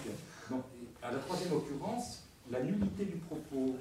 [0.50, 0.62] Donc,
[1.02, 3.76] à la troisième occurrence, la nullité du propos,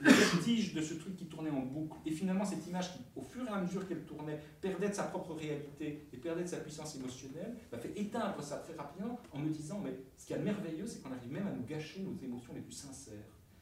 [0.00, 3.22] le vertige de ce truc qui tournait en boucle, et finalement cette image qui, au
[3.22, 6.58] fur et à mesure qu'elle tournait, perdait de sa propre réalité et perdait de sa
[6.58, 10.38] puissance émotionnelle, m'a fait éteindre ça très rapidement en me disant, mais ce qui est
[10.38, 13.14] merveilleux, c'est qu'on arrive même à nous gâcher nos émotions les plus sincères.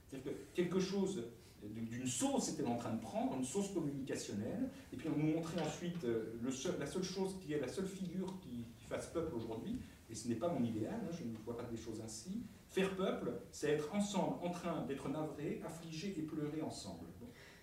[0.07, 1.23] C'est-à-dire que quelque chose
[1.63, 5.61] d'une sauce était en train de prendre, une sauce communicationnelle, et puis on nous montrait
[5.61, 6.39] ensuite euh,
[6.79, 10.37] la seule chose qui est la seule figure qui, fasse peuple aujourd'hui, et ce n'est
[10.37, 13.95] pas mon idéal, hein, je ne vois pas des choses ainsi, Faire peuple, c'est être
[13.95, 17.07] ensemble, en train d'être navré, affligé et pleurer ensemble.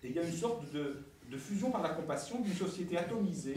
[0.02, 3.56] Et il y a une sorte de, fusion par la compassion d'une société atomisée,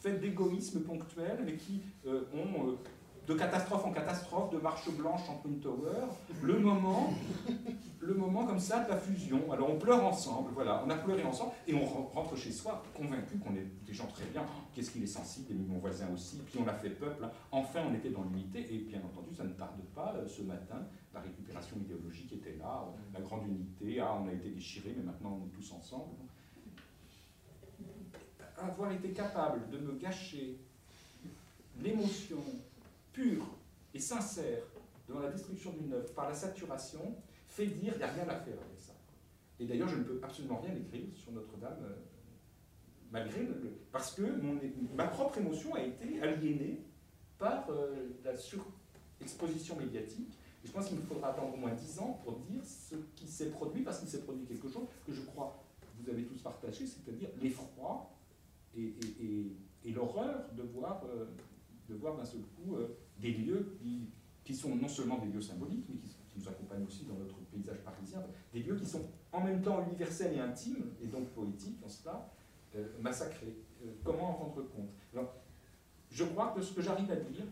[0.00, 2.74] faite d'égoïsme ponctuel, mais qui euh, ont euh,
[3.26, 6.06] de catastrophe en catastrophe, de marche blanche en Twin Tower,
[6.42, 7.14] le moment,
[8.00, 9.50] le moment comme ça de la fusion.
[9.50, 13.38] Alors on pleure ensemble, voilà, on a pleuré ensemble, et on rentre chez soi convaincu
[13.38, 14.44] qu'on est des gens très bien.
[14.74, 16.38] Qu'est-ce qu'il est sensible, et mon voisin aussi.
[16.44, 17.26] Puis on a fait peuple.
[17.50, 20.14] Enfin, on était dans l'unité, et bien entendu, ça ne tarde pas.
[20.16, 24.00] Euh, ce matin, la récupération idéologique était là, la grande unité.
[24.00, 26.10] Ah, on a été déchirés, mais maintenant on est tous ensemble.
[28.58, 30.56] Avoir été capable de me gâcher
[31.82, 32.38] l'émotion
[33.14, 33.46] pure
[33.94, 34.64] et sincère
[35.08, 37.16] devant la destruction d'une œuvre par la saturation
[37.48, 38.92] fait dire qu'il n'y a rien à faire avec ça.
[39.60, 41.94] Et d'ailleurs, je ne peux absolument rien écrire sur Notre-Dame, euh,
[43.12, 44.58] malgré le, parce que mon,
[44.94, 46.82] ma propre émotion a été aliénée
[47.38, 50.36] par euh, la surexposition médiatique.
[50.64, 53.28] Et je pense qu'il me faudra attendre au moins dix ans pour dire ce qui
[53.28, 55.60] s'est produit, parce qu'il s'est produit quelque chose que je crois
[56.00, 58.10] vous avez tous partagé, c'est-à-dire l'effroi
[58.76, 58.92] et,
[59.84, 61.26] l'horreur de voir, euh,
[61.88, 62.76] de voir d'un seul coup
[63.18, 63.76] des lieux
[64.44, 67.78] qui, sont non seulement des lieux symboliques, mais qui, nous accompagnent aussi dans notre paysage
[67.84, 68.20] parisien,
[68.52, 72.28] des lieux qui sont en même temps universels et intimes, et donc poétiques en cela,
[72.74, 73.54] euh, massacrés.
[73.84, 74.90] Euh, comment en rendre compte?
[75.12, 75.32] Alors,
[76.10, 77.44] Je crois que ce que j'arrive à dire,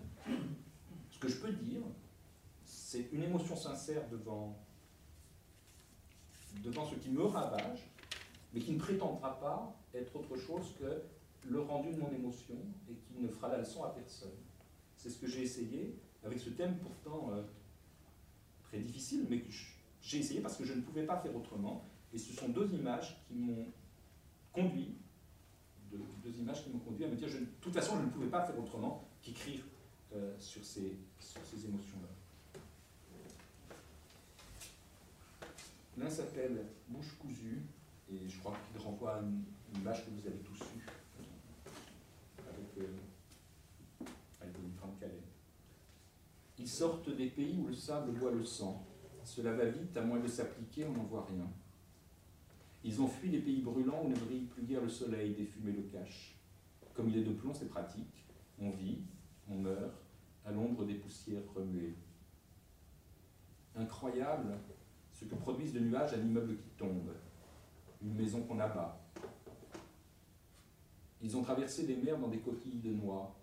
[1.11, 1.83] ce que je peux dire,
[2.65, 4.57] c'est une émotion sincère devant,
[6.65, 7.89] devant ce qui me ravage,
[8.53, 11.03] mais qui ne prétendra pas être autre chose que
[11.49, 12.57] le rendu de mon émotion
[12.89, 14.31] et qui ne fera la leçon à personne.
[15.03, 17.43] C'est ce que j'ai essayé avec ce thème pourtant euh,
[18.63, 19.51] très difficile, mais que
[20.01, 21.85] j'ai essayé parce que je ne pouvais pas faire autrement.
[22.13, 23.67] Et ce sont deux images qui m'ont
[24.53, 24.95] conduit,
[25.91, 28.47] deux, images qui m'ont conduit à me dire, de toute façon, je ne pouvais pas
[28.47, 29.65] faire autrement qu'écrire
[30.15, 32.61] euh, sur ces, sur émotions-là.
[35.99, 37.63] L'un s'appelle Bouche cousue,
[38.09, 39.43] et je crois qu'il renvoie à une,
[39.75, 40.87] image que vous avez tous eue
[42.79, 42.85] euh,
[44.41, 44.63] avec
[44.99, 45.23] Calais.
[46.63, 48.87] Ils sortent des pays où le sable boit le sang.
[49.25, 51.51] Cela va vite, à moins de s'appliquer, on n'en voit rien.
[52.85, 55.73] Ils ont fui les pays brûlants où ne brille plus guère le soleil, des fumées
[55.73, 56.37] le cachent.
[56.95, 58.29] Comme il est de plomb, c'est pratique.
[58.61, 58.99] On vit,
[59.51, 60.07] on meurt,
[60.45, 61.97] à l'ombre des poussières remuées.
[63.75, 64.57] Incroyable
[65.15, 67.11] ce que produisent de nuages un immeuble qui tombe,
[68.01, 69.01] une maison qu'on abat.
[71.21, 73.35] Ils ont traversé des mers dans des coquilles de noix,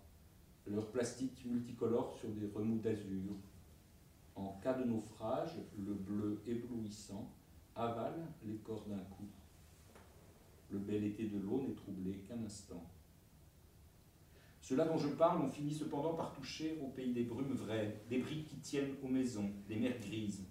[0.66, 3.32] leur plastique multicolore sur des remous d'azur.
[4.36, 7.30] En cas de naufrage, le bleu éblouissant
[7.74, 9.28] avale les corps d'un coup.
[10.70, 12.84] Le bel été de l'eau n'est troublé qu'un instant.
[14.60, 18.18] Ceux-là dont je parle ont fini cependant par toucher au pays des brumes vraies, des
[18.18, 20.44] briques qui tiennent aux maisons, les mers grises.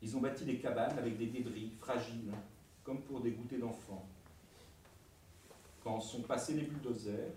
[0.00, 2.32] Ils ont bâti des cabanes avec des débris fragiles,
[2.82, 4.08] comme pour des goûters d'enfants.
[5.84, 7.32] Quand sont passés les bulldozers,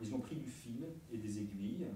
[0.00, 1.86] ils ont pris du fil et des aiguilles.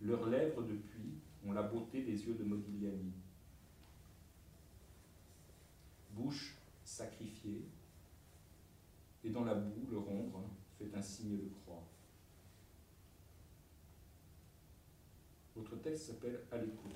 [0.00, 1.14] Leurs lèvres, depuis,
[1.46, 3.12] ont la beauté des yeux de Modigliani.
[6.12, 7.62] Bouche sacrifiée,
[9.24, 10.42] et dans la boue, le rondre
[10.78, 11.82] fait un signe de croix.
[15.56, 16.92] Votre texte s'appelle À l'écoute.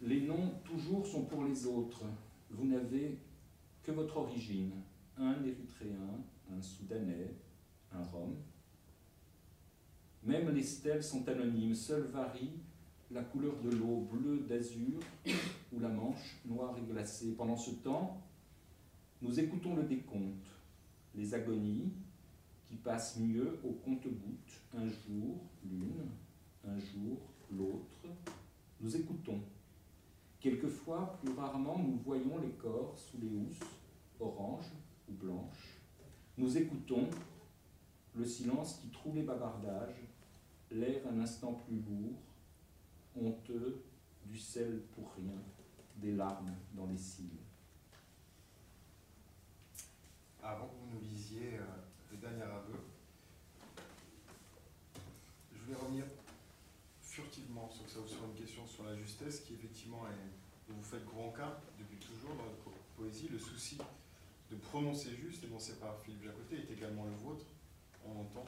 [0.00, 2.02] Les noms toujours sont pour les autres.
[2.50, 3.18] Vous n'avez
[3.82, 4.72] que votre origine.
[5.18, 6.24] Un Érythréen,
[6.56, 7.34] un Soudanais,
[7.92, 8.36] un Rome.
[10.22, 11.74] Même les stèles sont anonymes.
[11.74, 12.52] Seule varie
[13.12, 14.98] la couleur de l'eau, bleue d'azur,
[15.72, 17.34] ou la manche, noire et glacée.
[17.36, 18.22] Pendant ce temps,
[19.20, 20.46] nous écoutons le décompte,
[21.14, 21.92] les agonies,
[22.66, 26.08] qui passe mieux au compte-gouttes, un jour l'une,
[26.66, 27.18] un jour
[27.50, 28.06] l'autre.
[28.80, 29.40] Nous écoutons.
[30.40, 33.60] Quelquefois, plus rarement, nous voyons les corps sous les housses,
[34.18, 34.72] oranges
[35.08, 35.71] ou blanches.
[36.38, 37.08] Nous écoutons
[38.14, 40.02] le silence qui troue les bavardages,
[40.70, 42.18] l'air un instant plus lourd,
[43.20, 43.84] honteux,
[44.24, 45.38] du sel pour rien,
[45.96, 47.26] des larmes dans les cils.
[50.42, 51.82] Avant que vous nous lisiez euh,
[52.22, 52.78] dernier aveu.
[55.52, 56.04] Je voulais revenir
[57.00, 60.02] furtivement sur, une question sur la justesse qui effectivement
[60.68, 63.28] vous faites grand cas depuis toujours dans votre poésie.
[63.28, 63.76] Le souci
[64.52, 67.46] de prononcer juste, énoncé par Philippe Jacotet, est également le vôtre,
[68.04, 68.44] on entend.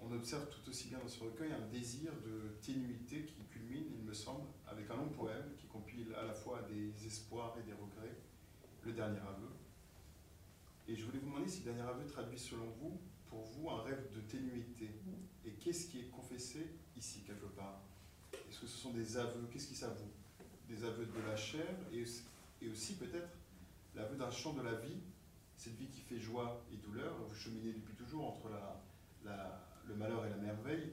[0.00, 4.04] On observe tout aussi bien dans ce recueil un désir de ténuité qui culmine, il
[4.04, 7.72] me semble, avec un long poème qui compile à la fois des espoirs et des
[7.72, 8.16] regrets,
[8.82, 9.48] le dernier aveu.
[10.88, 12.98] Et je voulais vous demander si le dernier aveu traduit selon vous,
[13.28, 14.90] pour vous, un rêve de ténuité.
[15.44, 17.80] Et qu'est-ce qui est confessé ici, quelque part?
[18.32, 19.48] Est-ce que ce sont des aveux?
[19.50, 20.10] Qu'est-ce qui s'avoue?
[20.68, 22.02] Des aveux de la chair et
[22.68, 23.28] aussi peut-être
[23.94, 25.00] l'aveu d'un champ de la vie,
[25.56, 27.16] cette vie qui fait joie et douleur.
[27.28, 28.82] Vous cheminez depuis toujours entre la,
[29.24, 30.92] la, le malheur et la merveille,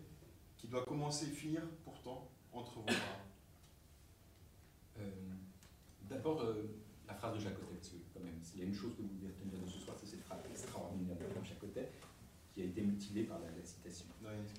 [0.57, 2.95] qui doit commencer et finir pourtant entre vos bras.
[4.99, 5.09] Euh,
[6.11, 6.67] D'abord, euh,
[7.07, 9.15] la phrase de Jacotet, parce que quand même, s'il y a une chose que vous
[9.15, 11.89] devez retenir de ce soir, c'est cette phrase extraordinaire de Jacotet,
[12.51, 14.05] qui a été mutilée par la, citation.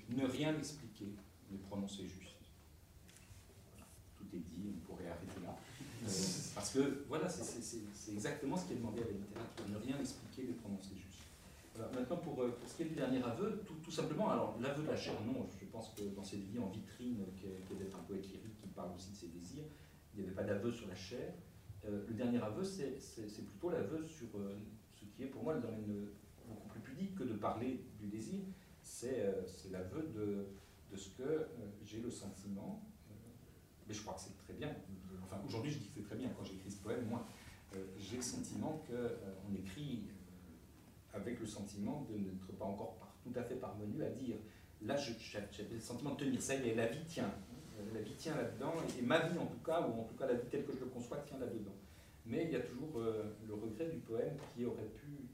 [0.09, 1.13] Ne rien expliquer,
[1.51, 2.49] ne prononcer juste.
[4.17, 5.55] Tout est dit, on pourrait arrêter là.
[6.03, 6.09] Euh,
[6.55, 10.47] parce que, voilà, c'est exactement ce qui est demandé à la littérature, ne rien expliquer,
[10.49, 11.23] ne prononcer juste.
[11.93, 14.87] maintenant, pour, euh, pour, ce qui est du dernier aveu, tout, simplement, alors l'aveu de
[14.87, 18.03] la chair, non, je pense que dans cette vie en vitrine, qui est, d'être un
[18.03, 19.65] poète lyrique qui parle aussi de ses désirs,
[20.13, 21.33] il n'y avait pas d'aveu sur la chair.
[21.85, 24.55] Euh, le dernier aveu, c'est plutôt l'aveu sur euh,
[24.91, 26.07] ce qui est pour moi le domaine
[26.47, 28.41] beaucoup plus pudique que de parler du désir.
[28.81, 29.41] C'est euh,
[29.71, 30.47] l'aveu de,
[30.95, 31.47] ce que
[31.83, 32.83] j'ai le sentiment,
[33.87, 34.73] mais je crois que c'est très bien,
[35.23, 37.25] enfin aujourd'hui je dis que c'est très bien, quand j'écris ce poème, moi,
[37.97, 40.03] j'ai le sentiment qu'on écrit
[41.13, 44.35] avec le sentiment de n'être pas encore tout à fait parvenu à dire,
[44.81, 45.15] là j'ai
[45.71, 47.31] le sentiment de tenir ça, et la vie tient,
[47.93, 50.35] la vie tient là-dedans, et, ma vie en tout cas, ou en tout cas la
[50.35, 51.75] vie telle que je le conçois, tient là-dedans.
[52.25, 55.27] Mais il y a toujours euh, le regret du poème qui aurait pu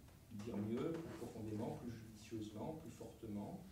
[0.44, 3.64] dire mieux, plus profondément, plus judicieusement, plus fortement.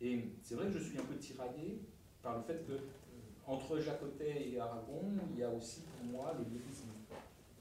[0.00, 1.80] Et c'est vrai que je suis un peu tiraillé
[2.22, 2.78] par le fait que euh,
[3.46, 6.90] entre Jacotet et Aragon, il y a aussi pour moi le lyrisme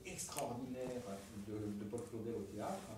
[0.05, 1.01] extraordinaire
[1.47, 2.97] de, Paul Claudel au théâtre, hein,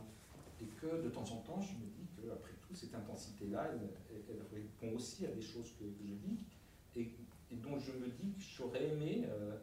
[0.61, 4.95] et que de temps en temps, je me dis qu'après tout, cette intensité-là, elle, répond
[4.95, 6.39] aussi à des choses que, je dis,
[6.95, 7.11] et,
[7.51, 9.57] dont je me dis que j'aurais aimé euh,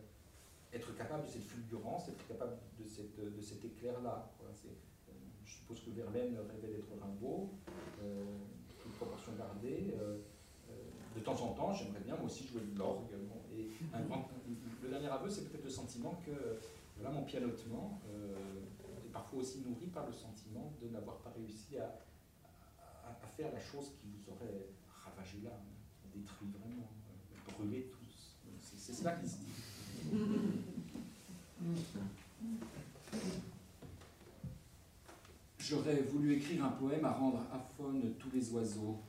[0.73, 4.31] être capable de cette fulgurance, être capable de, cette, de cet éclair-là.
[4.43, 4.71] Euh,
[5.45, 7.51] je suppose que Verlaine rêvait d'être Rimbaud,
[8.03, 8.25] euh,
[8.79, 9.95] toute proportion gardée.
[11.15, 13.05] Euh, de temps en temps, j'aimerais bien moi aussi jouer de l'orgue.
[13.57, 13.69] et
[14.83, 16.59] le dernier aveu, c'est peut-être le sentiment que
[16.97, 18.01] voilà, mon pianotement
[19.05, 22.01] est parfois aussi nourri par le sentiment de n'avoir pas réussi à,
[23.09, 24.69] à, faire la chose qui vous aurait
[25.05, 25.53] ravagé l'âme,
[26.15, 26.89] détruit vraiment,
[27.57, 28.37] brûlé tous.
[28.61, 29.47] C'est cela qui se dit.
[35.59, 39.01] J'aurais voulu écrire un poème à rendre aphone tous les oiseaux,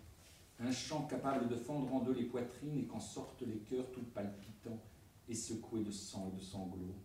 [0.60, 4.03] un chant capable de fendre en deux les poitrines et qu'en sortent les cœurs tout
[4.14, 4.80] palpitants
[5.28, 6.95] et secoués de sang et de sanglots.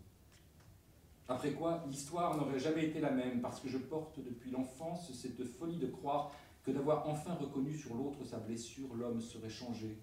[1.29, 5.45] Après quoi, l'histoire n'aurait jamais été la même, parce que je porte depuis l'enfance cette
[5.45, 6.33] folie de croire
[6.65, 9.97] que d'avoir enfin reconnu sur l'autre sa blessure, l'homme serait changé.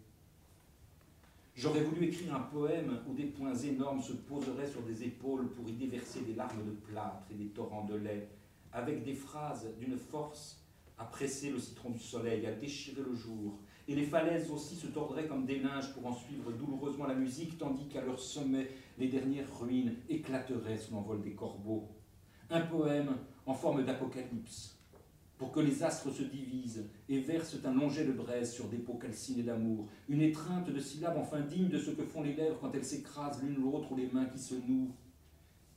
[1.53, 5.67] J'aurais voulu écrire un poème où des points énormes se poseraient sur des épaules pour
[5.67, 8.29] y déverser des larmes de plâtre et des torrents de lait,
[8.71, 10.63] avec des phrases d'une force
[10.97, 14.87] à presser le citron du soleil, à déchirer le jour, et les falaises aussi se
[14.87, 19.07] tordraient comme des linges pour en suivre douloureusement la musique, tandis qu'à leur sommet, les
[19.07, 21.87] dernières ruines éclateraient sous l'envol des corbeaux.
[22.49, 24.77] Un poème en forme d'apocalypse,
[25.37, 28.77] pour que les astres se divisent et versent un long jet de braise sur des
[28.77, 32.57] peaux calcinées d'amour, une étreinte de syllabes enfin digne de ce que font les lèvres
[32.59, 34.95] quand elles s'écrasent l'une l'autre ou les mains qui se nouent.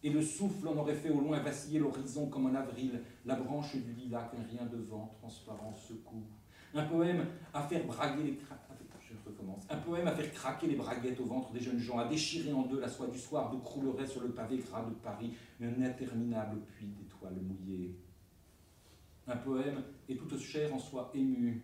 [0.03, 3.77] Et le souffle en aurait fait au loin vaciller l'horizon comme en avril, la branche
[3.77, 6.25] du lilas qu'un rien de vent transparent secoue.
[6.73, 8.39] Un poème à faire braguer les
[9.27, 9.65] recommence.
[9.69, 12.63] Un poème à faire craquer les braguettes au ventre des jeunes gens, à déchirer en
[12.63, 16.61] deux la soie du soir, d'où croulerait sur le pavé gras de Paris un interminable
[16.61, 17.97] puits d'étoiles mouillées.
[19.27, 21.63] Un poème est toute chair en soi émue,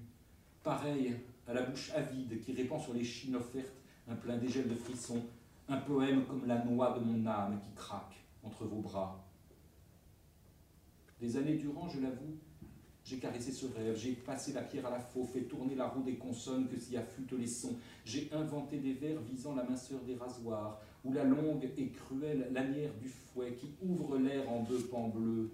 [0.62, 1.16] pareil
[1.47, 5.24] à la bouche avide qui répand sur les chines offertes un plein dégel de frissons,
[5.68, 9.24] un poème comme la noix de mon âme qui craque entre vos bras.
[11.20, 12.38] Des années durant, je l'avoue,
[13.05, 16.03] j'ai caressé ce rêve, j'ai passé la pierre à la faux, fait tourner la roue
[16.03, 17.76] des consonnes que s'y affûtent les sons.
[18.05, 22.92] J'ai inventé des vers visant la minceur des rasoirs, ou la longue et cruelle lanière
[23.01, 25.51] du fouet qui ouvre l'air en deux pans bleus.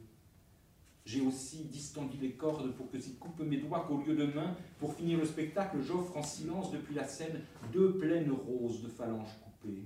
[1.04, 4.56] J'ai aussi distendu les cordes pour que s'y coupe mes doigts qu'au lieu de main,
[4.78, 7.40] pour finir le spectacle, j'offre en silence depuis la scène
[7.72, 9.84] deux pleines roses de phalanges coupées.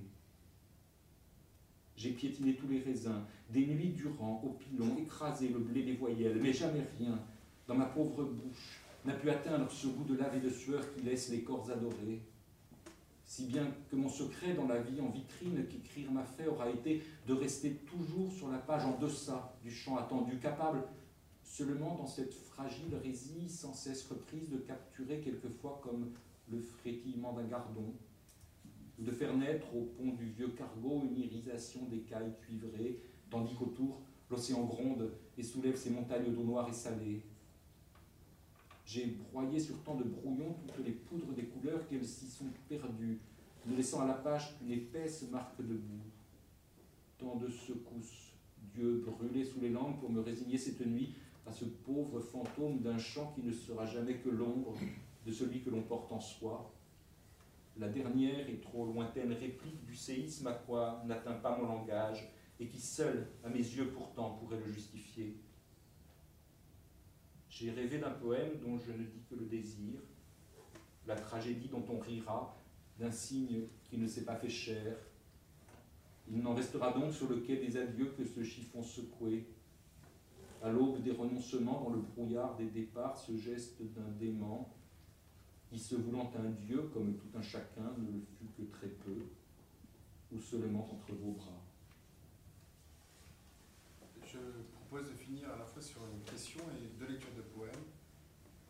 [1.97, 6.39] J'ai piétiné tous les raisins, des nuits durant, au pilon, écrasé le blé des voyelles,
[6.39, 7.19] mais jamais rien,
[7.67, 11.01] dans ma pauvre bouche, n'a pu atteindre ce goût de lave et de sueur qui
[11.01, 12.21] laisse les corps adorés.
[13.25, 17.01] Si bien que mon secret dans la vie en vitrine qu'écrire m'a fait aura été
[17.27, 20.83] de rester toujours sur la page en deçà du chant attendu, capable
[21.43, 26.11] seulement dans cette fragile résille sans cesse reprise de capturer quelquefois comme
[26.49, 27.93] le frétillement d'un gardon,
[28.97, 34.63] de faire naître au pont du vieux cargo une irisation d'écailles cuivrées, tandis qu'autour l'océan
[34.63, 37.21] gronde et soulève ses montagnes d'eau noire et salée.
[38.85, 43.19] J'ai broyé sur tant de brouillons toutes les poudres des couleurs qu'elles s'y sont perdues,
[43.65, 46.05] ne laissant à la page qu'une épaisse marque de boue.
[47.17, 48.33] Tant de secousses,
[48.73, 52.97] Dieu brûlé sous les langues pour me résigner cette nuit à ce pauvre fantôme d'un
[52.97, 54.75] chant qui ne sera jamais que l'ombre
[55.25, 56.71] de celui que l'on porte en soi.
[57.79, 62.27] La dernière et trop lointaine réplique du séisme à quoi n'atteint pas mon langage
[62.59, 65.37] et qui seul, à mes yeux pourtant, pourrait le justifier.
[67.49, 69.99] J'ai rêvé d'un poème dont je ne dis que le désir,
[71.05, 72.57] la tragédie dont on rira,
[72.99, 74.97] d'un signe qui ne s'est pas fait cher.
[76.29, 79.47] Il n'en restera donc sur le quai des adieux que ce chiffon secoué.
[80.63, 84.76] À l'aube des renoncements, dans le brouillard des départs, ce geste d'un dément,
[85.69, 89.25] qui se voulant un dieu comme tout un chacun ne le fut que très peu,
[90.31, 91.61] ou seulement entre vos bras.
[94.25, 94.39] Je
[94.73, 97.85] propose de finir à la fois sur une question et deux lectures de poèmes,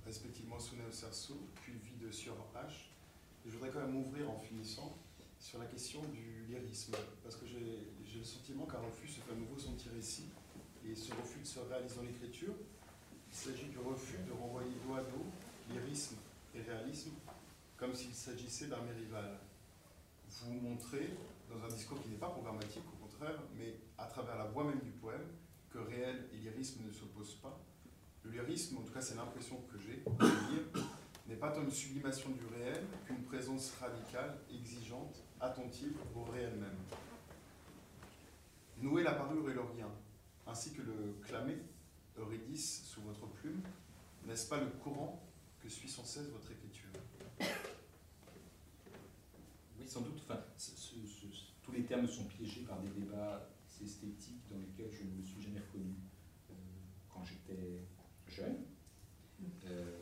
[0.05, 2.89] respectivement Souné au cerceau, puis Vie de Sur H.
[3.45, 4.97] je voudrais quand même ouvrir en finissant
[5.39, 9.35] sur la question du lyrisme, parce que j'ai le sentiment qu'un refus se fait à
[9.35, 10.29] nouveau son petit récit,
[10.85, 12.53] et ce refus se réalise dans l'écriture.
[13.29, 15.25] Il s'agit du refus de renvoyer dos à dos
[15.69, 16.15] lyrisme
[16.57, 17.11] et réalisme,
[17.77, 19.39] comme s'il s'agissait d'un rival.
[20.29, 21.15] Vous montrez,
[21.49, 24.79] dans un discours qui n'est pas programmatique, au contraire, mais à travers la voix même
[24.79, 25.25] du poème,
[25.69, 27.59] que réel et lyrisme ne s'opposent pas.
[28.23, 30.83] Le lyrisme, en tout cas c'est l'impression que j'ai de lire,
[31.27, 36.77] n'est pas tant une sublimation du réel qu'une présence radicale, exigeante, attentive au réel même.
[38.79, 39.89] Nouer la parure et le rien,
[40.45, 41.57] ainsi que le clamer,
[42.17, 43.61] Eurydice, sous votre plume,
[44.25, 45.21] n'est-ce pas le courant
[45.67, 46.87] que suit sans cesse votre écriture
[49.77, 50.21] Oui, sans doute.
[50.23, 50.39] Enfin,
[51.61, 53.49] tous les termes sont piégés par des débats
[53.83, 55.95] esthétiques dans lesquels je ne me suis jamais reconnu
[56.49, 56.53] euh,
[57.13, 57.83] quand j'étais
[58.27, 58.63] jeune.
[59.65, 59.97] Euh,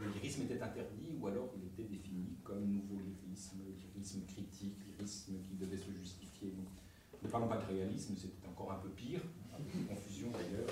[0.00, 3.60] le lyrisme était interdit ou alors il était défini comme nouveau lyrisme,
[3.94, 6.52] lyrisme critique, lyrisme qui devait se justifier.
[7.22, 9.20] ne parlons pas de réalisme, c'était encore un peu pire,
[9.54, 10.70] un peu de confusion d'ailleurs.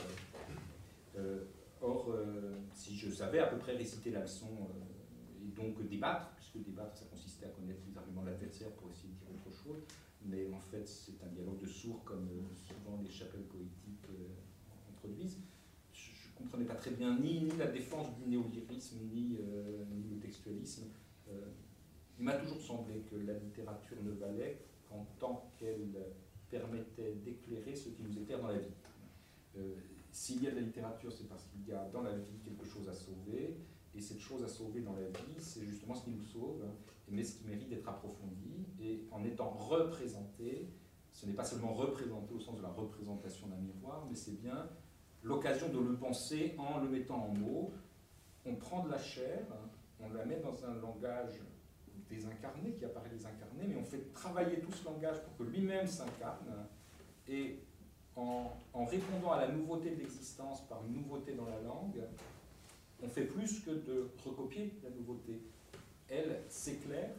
[1.17, 1.45] Euh,
[1.85, 4.69] or, euh, si je savais à peu près réciter la leçon
[5.45, 9.09] et donc débattre, puisque débattre ça consistait à connaître les arguments de l'adversaire pour essayer
[9.09, 9.83] de dire autre chose,
[10.25, 14.09] mais en fait c'est un dialogue de sourds comme souvent les chapelles poétiques
[14.91, 15.41] introduisent
[16.35, 20.19] ne comprenais pas très bien ni, ni la défense du néolyrisme, ni, euh, ni le
[20.19, 20.85] textualisme.
[21.29, 21.47] Euh,
[22.19, 24.59] il m'a toujours semblé que la littérature ne valait
[24.89, 25.97] qu'en tant qu'elle
[26.49, 28.75] permettait d'éclairer ce qui nous éclaire dans la vie.
[29.57, 29.75] Euh,
[30.15, 32.65] s'il y a de la littérature, c'est parce qu'il y a dans la vie quelque
[32.65, 33.59] chose à sauver,
[33.97, 36.65] et cette chose à sauver dans la vie, c'est justement ce qui nous sauve,
[37.09, 40.71] mais ce qui mérite d'être approfondi, et en étant représenté,
[41.11, 44.69] ce n'est pas seulement représenté au sens de la représentation d'un miroir, mais c'est bien
[45.25, 47.73] l'occasion de le penser en le mettant en mots.
[48.47, 49.45] On prend de la chair,
[49.99, 51.41] on la met dans un langage
[52.09, 56.69] désincarné, qui apparaît désincarné, mais on fait travailler tout ce langage pour que lui-même s'incarne.
[57.27, 57.65] Et
[58.17, 62.01] en, répondant à la nouveauté de l'existence par une nouveauté dans la langue,
[63.03, 65.41] on fait plus que de recopier la nouveauté.
[66.09, 67.11] Elle s'éclaire,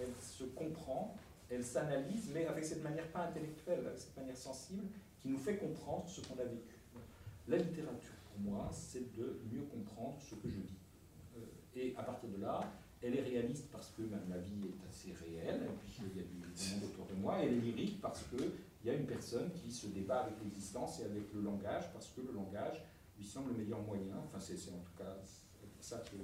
[0.00, 1.16] elle se comprend,
[1.50, 4.84] elle s'analyse, mais avec cette manière pas intellectuelle, avec cette manière sensible,
[5.22, 6.74] qui nous fait comprendre ce qu'on a vécu.
[7.48, 10.76] La littérature, pour moi, c'est de mieux comprendre ce que je vis.
[11.36, 11.40] Euh,
[11.76, 12.60] et à partir de là,
[13.02, 16.20] elle est réaliste parce que ben, ma vie est assez réelle, et puis il y
[16.20, 17.38] a du monde autour de moi.
[17.40, 18.24] Elle est lyrique parce
[18.84, 22.08] qu'il y a une personne qui se débat avec l'existence et avec le langage, parce
[22.08, 22.84] que le langage
[23.16, 25.16] lui semble le meilleur moyen, enfin c'est en tout cas
[25.80, 26.16] ça que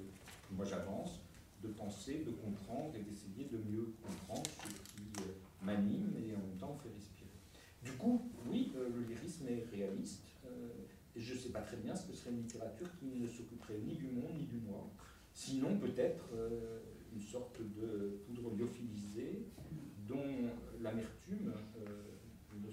[0.54, 1.20] moi j'avance,
[1.62, 5.32] de penser, de comprendre et d'essayer de mieux comprendre ce qui euh,
[5.62, 7.30] m'anime et en même temps fait respirer.
[7.82, 10.26] Du coup, oui, euh, le lyrisme est réaliste,
[11.16, 13.78] et je ne sais pas très bien ce que serait une littérature qui ne s'occuperait
[13.78, 14.90] ni du monde ni du moi.
[15.32, 16.80] Sinon, peut-être euh,
[17.12, 19.46] une sorte de poudre lyophilisée
[20.06, 20.50] dont
[20.80, 22.09] l'amertume euh, me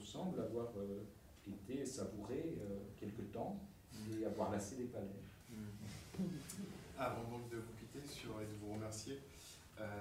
[0.08, 1.03] semble avoir euh,
[1.47, 2.58] été savourée
[2.99, 3.60] quelque temps
[4.12, 5.22] et avoir lassé les palais.
[6.97, 9.20] Avant donc de vous quitter sur, et de vous remercier,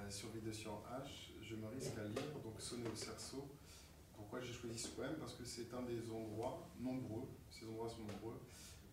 [0.09, 3.47] sur Vidéo H, je me risque à lire donc Sonner au cerceau
[4.17, 5.15] pourquoi j'ai choisi ce poème?
[5.19, 8.41] Parce que c'est un des endroits nombreux, ces endroits sont nombreux,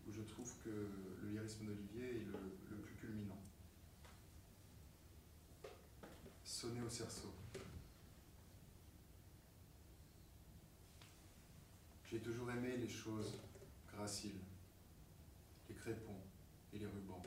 [0.07, 0.71] où je trouve que
[1.23, 2.27] le lyrisme d'Olivier est
[2.71, 3.41] le, plus culminant.
[6.45, 7.33] Sonner au cerceau.
[12.15, 13.41] J'ai toujours aimé les choses
[13.89, 14.39] graciles,
[15.69, 16.21] les crépons
[16.73, 17.25] et les rubans,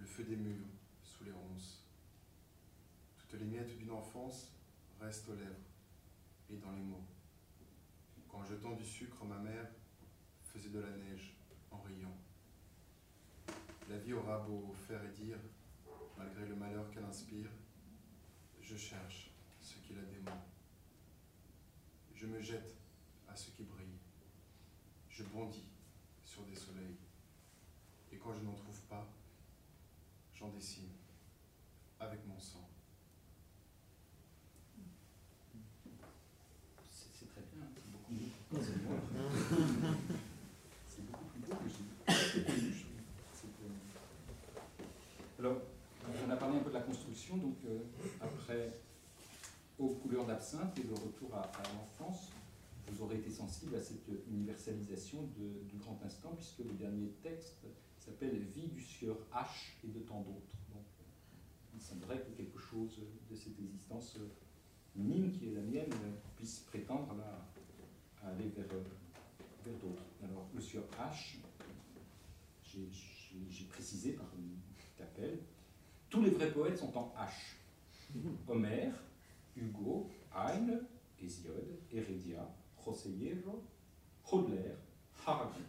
[0.00, 0.66] le feu des murs
[1.04, 1.86] sous les ronces.
[3.18, 4.50] Toutes les miettes d'une enfance
[5.00, 7.06] restent aux lèvres dans les mots.
[8.28, 9.68] Qu'en jetant du sucre, ma mère
[10.42, 11.36] faisait de la neige
[11.70, 12.18] en riant.
[13.88, 15.38] La vie aura beau faire et dire,
[16.18, 17.52] malgré le malheur qu'elle inspire,
[18.60, 20.44] je cherche ce qui la dément.
[22.12, 22.81] Je me jette
[23.32, 23.98] à ce qui brille.
[25.08, 25.68] Je bondis
[26.22, 26.96] sur des soleils.
[28.12, 29.06] Et quand je n'en trouve pas,
[30.34, 30.90] j'en dessine
[31.98, 32.68] avec mon sang.
[40.88, 41.84] C'est beaucoup plus beau que j'ai
[45.38, 45.62] Alors,
[46.26, 47.78] on a parlé un peu de la construction, donc euh,
[48.20, 48.78] après
[49.78, 52.30] Aux couleurs d'absinthe et le retour à, l'enfance,
[52.88, 57.66] vous aurez été sensible à cette universalisation du grand instant, puisque le dernier texte
[57.98, 59.46] s'appelle Vie du sieur H
[59.84, 60.56] et de tant d'autres.
[60.72, 60.84] Donc,
[61.74, 64.18] il semblerait que quelque chose de cette existence
[64.96, 65.90] minime qui est la mienne
[66.36, 67.48] puisse prétendre là
[68.24, 70.02] aller vers, vers d'autres.
[70.22, 71.36] Alors, le sieur H,
[73.48, 74.58] j'ai précisé par une
[74.96, 75.38] capelle,
[76.10, 77.56] tous les vrais poètes sont en H.
[78.48, 78.94] Homère,
[79.56, 80.82] Hugo, Heine,
[81.18, 82.46] Hésiode, Heredia,
[82.84, 83.62] Joseyero,
[84.30, 84.74] Hodler,
[85.26, 85.62] Hardy.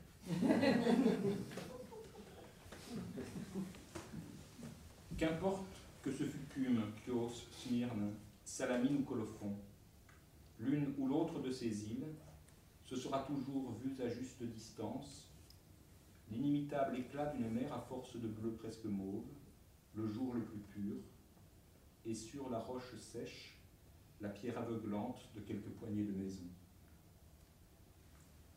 [5.18, 5.66] Qu'importe
[6.02, 9.56] que ce fût Cume, Chios, Smyrne, Salamine ou Colophon,
[10.60, 12.08] l'une ou l'autre de ces îles
[12.94, 15.32] ce sera toujours vu à juste distance,
[16.30, 19.26] l'inimitable éclat d'une mer à force de bleu presque mauve,
[19.96, 20.96] le jour le plus pur,
[22.06, 23.58] et sur la roche sèche,
[24.22, 26.44] la pierre aveuglante de quelques poignées de maison.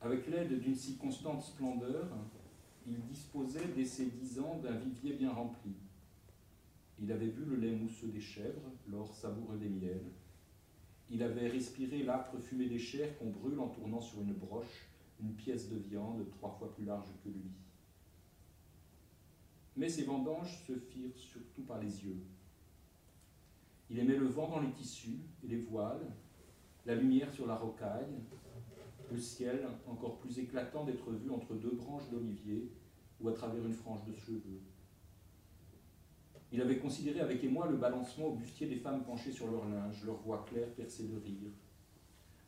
[0.06, 2.06] Avec l'aide d'une si constante splendeur,
[2.86, 5.72] il disposait dès ses dix ans d'un vivier bien rempli.
[7.00, 10.12] Il avait bu le lait mousseux des chèvres, l'or savoureux des miels.
[11.10, 14.86] Il avait respiré l'âpre fumée des chairs qu'on brûle en tournant sur une broche
[15.20, 17.50] une pièce de viande trois fois plus large que lui.
[19.76, 22.22] Mais ses vendanges se firent surtout par les yeux.
[23.90, 26.12] Il aimait le vent dans les tissus et les voiles,
[26.84, 28.14] la lumière sur la rocaille,
[29.10, 32.72] le ciel encore plus éclatant d'être vu entre deux branches d'olivier
[33.20, 34.60] ou à travers une frange de cheveux.
[36.52, 40.04] Il avait considéré avec émoi le balancement au bustier des femmes penchées sur leur linge,
[40.04, 41.50] leur voix claire percée de rire.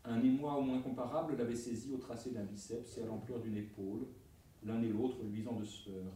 [0.05, 3.57] Un émoi au moins comparable l'avait saisi au tracé d'un biceps et à l'ampleur d'une
[3.57, 4.07] épaule,
[4.62, 6.12] l'un et l'autre luisant de sueur.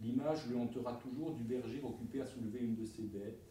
[0.00, 3.42] L'image lui hantera toujours du berger occupé à soulever une de ses bêtes,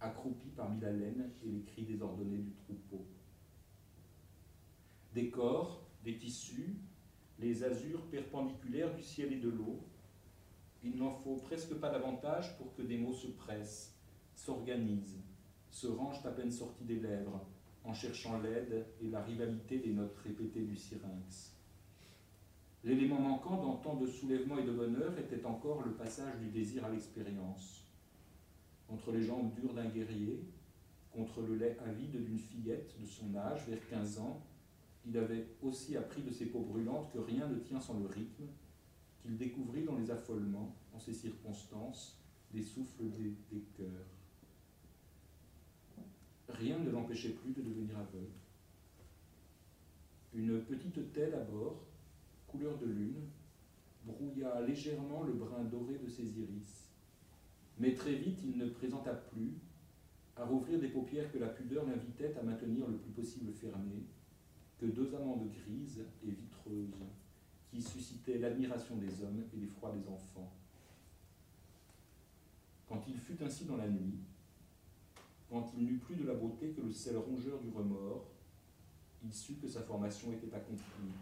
[0.00, 3.04] accroupi parmi la laine et les cris désordonnés du troupeau.
[5.14, 6.76] Des corps, des tissus,
[7.38, 9.80] les azurs perpendiculaires du ciel et de l'eau,
[10.84, 13.94] il n'en faut presque pas davantage pour que des mots se pressent,
[14.34, 15.20] s'organisent,
[15.70, 17.46] se rangent à peine sortis des lèvres,
[17.84, 21.56] en cherchant l'aide et la rivalité des notes répétées du syrinx.
[22.84, 26.84] L'élément manquant dans tant de soulèvement et de bonheur était encore le passage du désir
[26.84, 27.84] à l'expérience.
[28.88, 30.44] Entre les jambes dures d'un guerrier,
[31.12, 34.42] contre le lait avide d'une fillette de son âge, vers 15 ans,
[35.06, 38.46] il avait aussi appris de ses peaux brûlantes que rien ne tient sans le rythme,
[39.20, 42.20] qu'il découvrit dans les affolements, en ces circonstances,
[42.52, 43.88] des souffles des, cœurs.
[46.48, 48.26] Rien ne l'empêchait plus de devenir aveugle.
[50.34, 51.84] Une petite telle à bord,
[52.46, 53.28] couleur de lune,
[54.04, 56.88] brouilla légèrement le brin doré de ses iris.
[57.78, 59.54] Mais très vite, il ne présenta plus,
[60.36, 64.06] à rouvrir des paupières que la pudeur l'invitait à maintenir le plus possible fermées,
[64.82, 66.96] que deux amandes grises et vitreuses,
[67.70, 70.52] qui suscitaient l'admiration des hommes et l'effroi des enfants.
[72.88, 74.18] Quand il fut ainsi dans la nuit,
[75.48, 78.26] quand il n'eut plus de la beauté que le sel rongeur du remords,
[79.24, 81.12] il sut que sa formation était accomplie.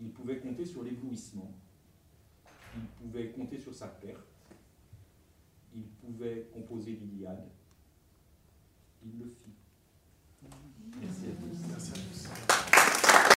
[0.00, 1.52] Il pouvait compter sur l'éblouissement,
[2.76, 4.34] il pouvait compter sur sa perte,
[5.72, 7.48] il pouvait composer l'Iliade.
[9.04, 9.63] Il le fit.
[10.90, 11.68] Gracias.
[11.68, 12.23] Gracias.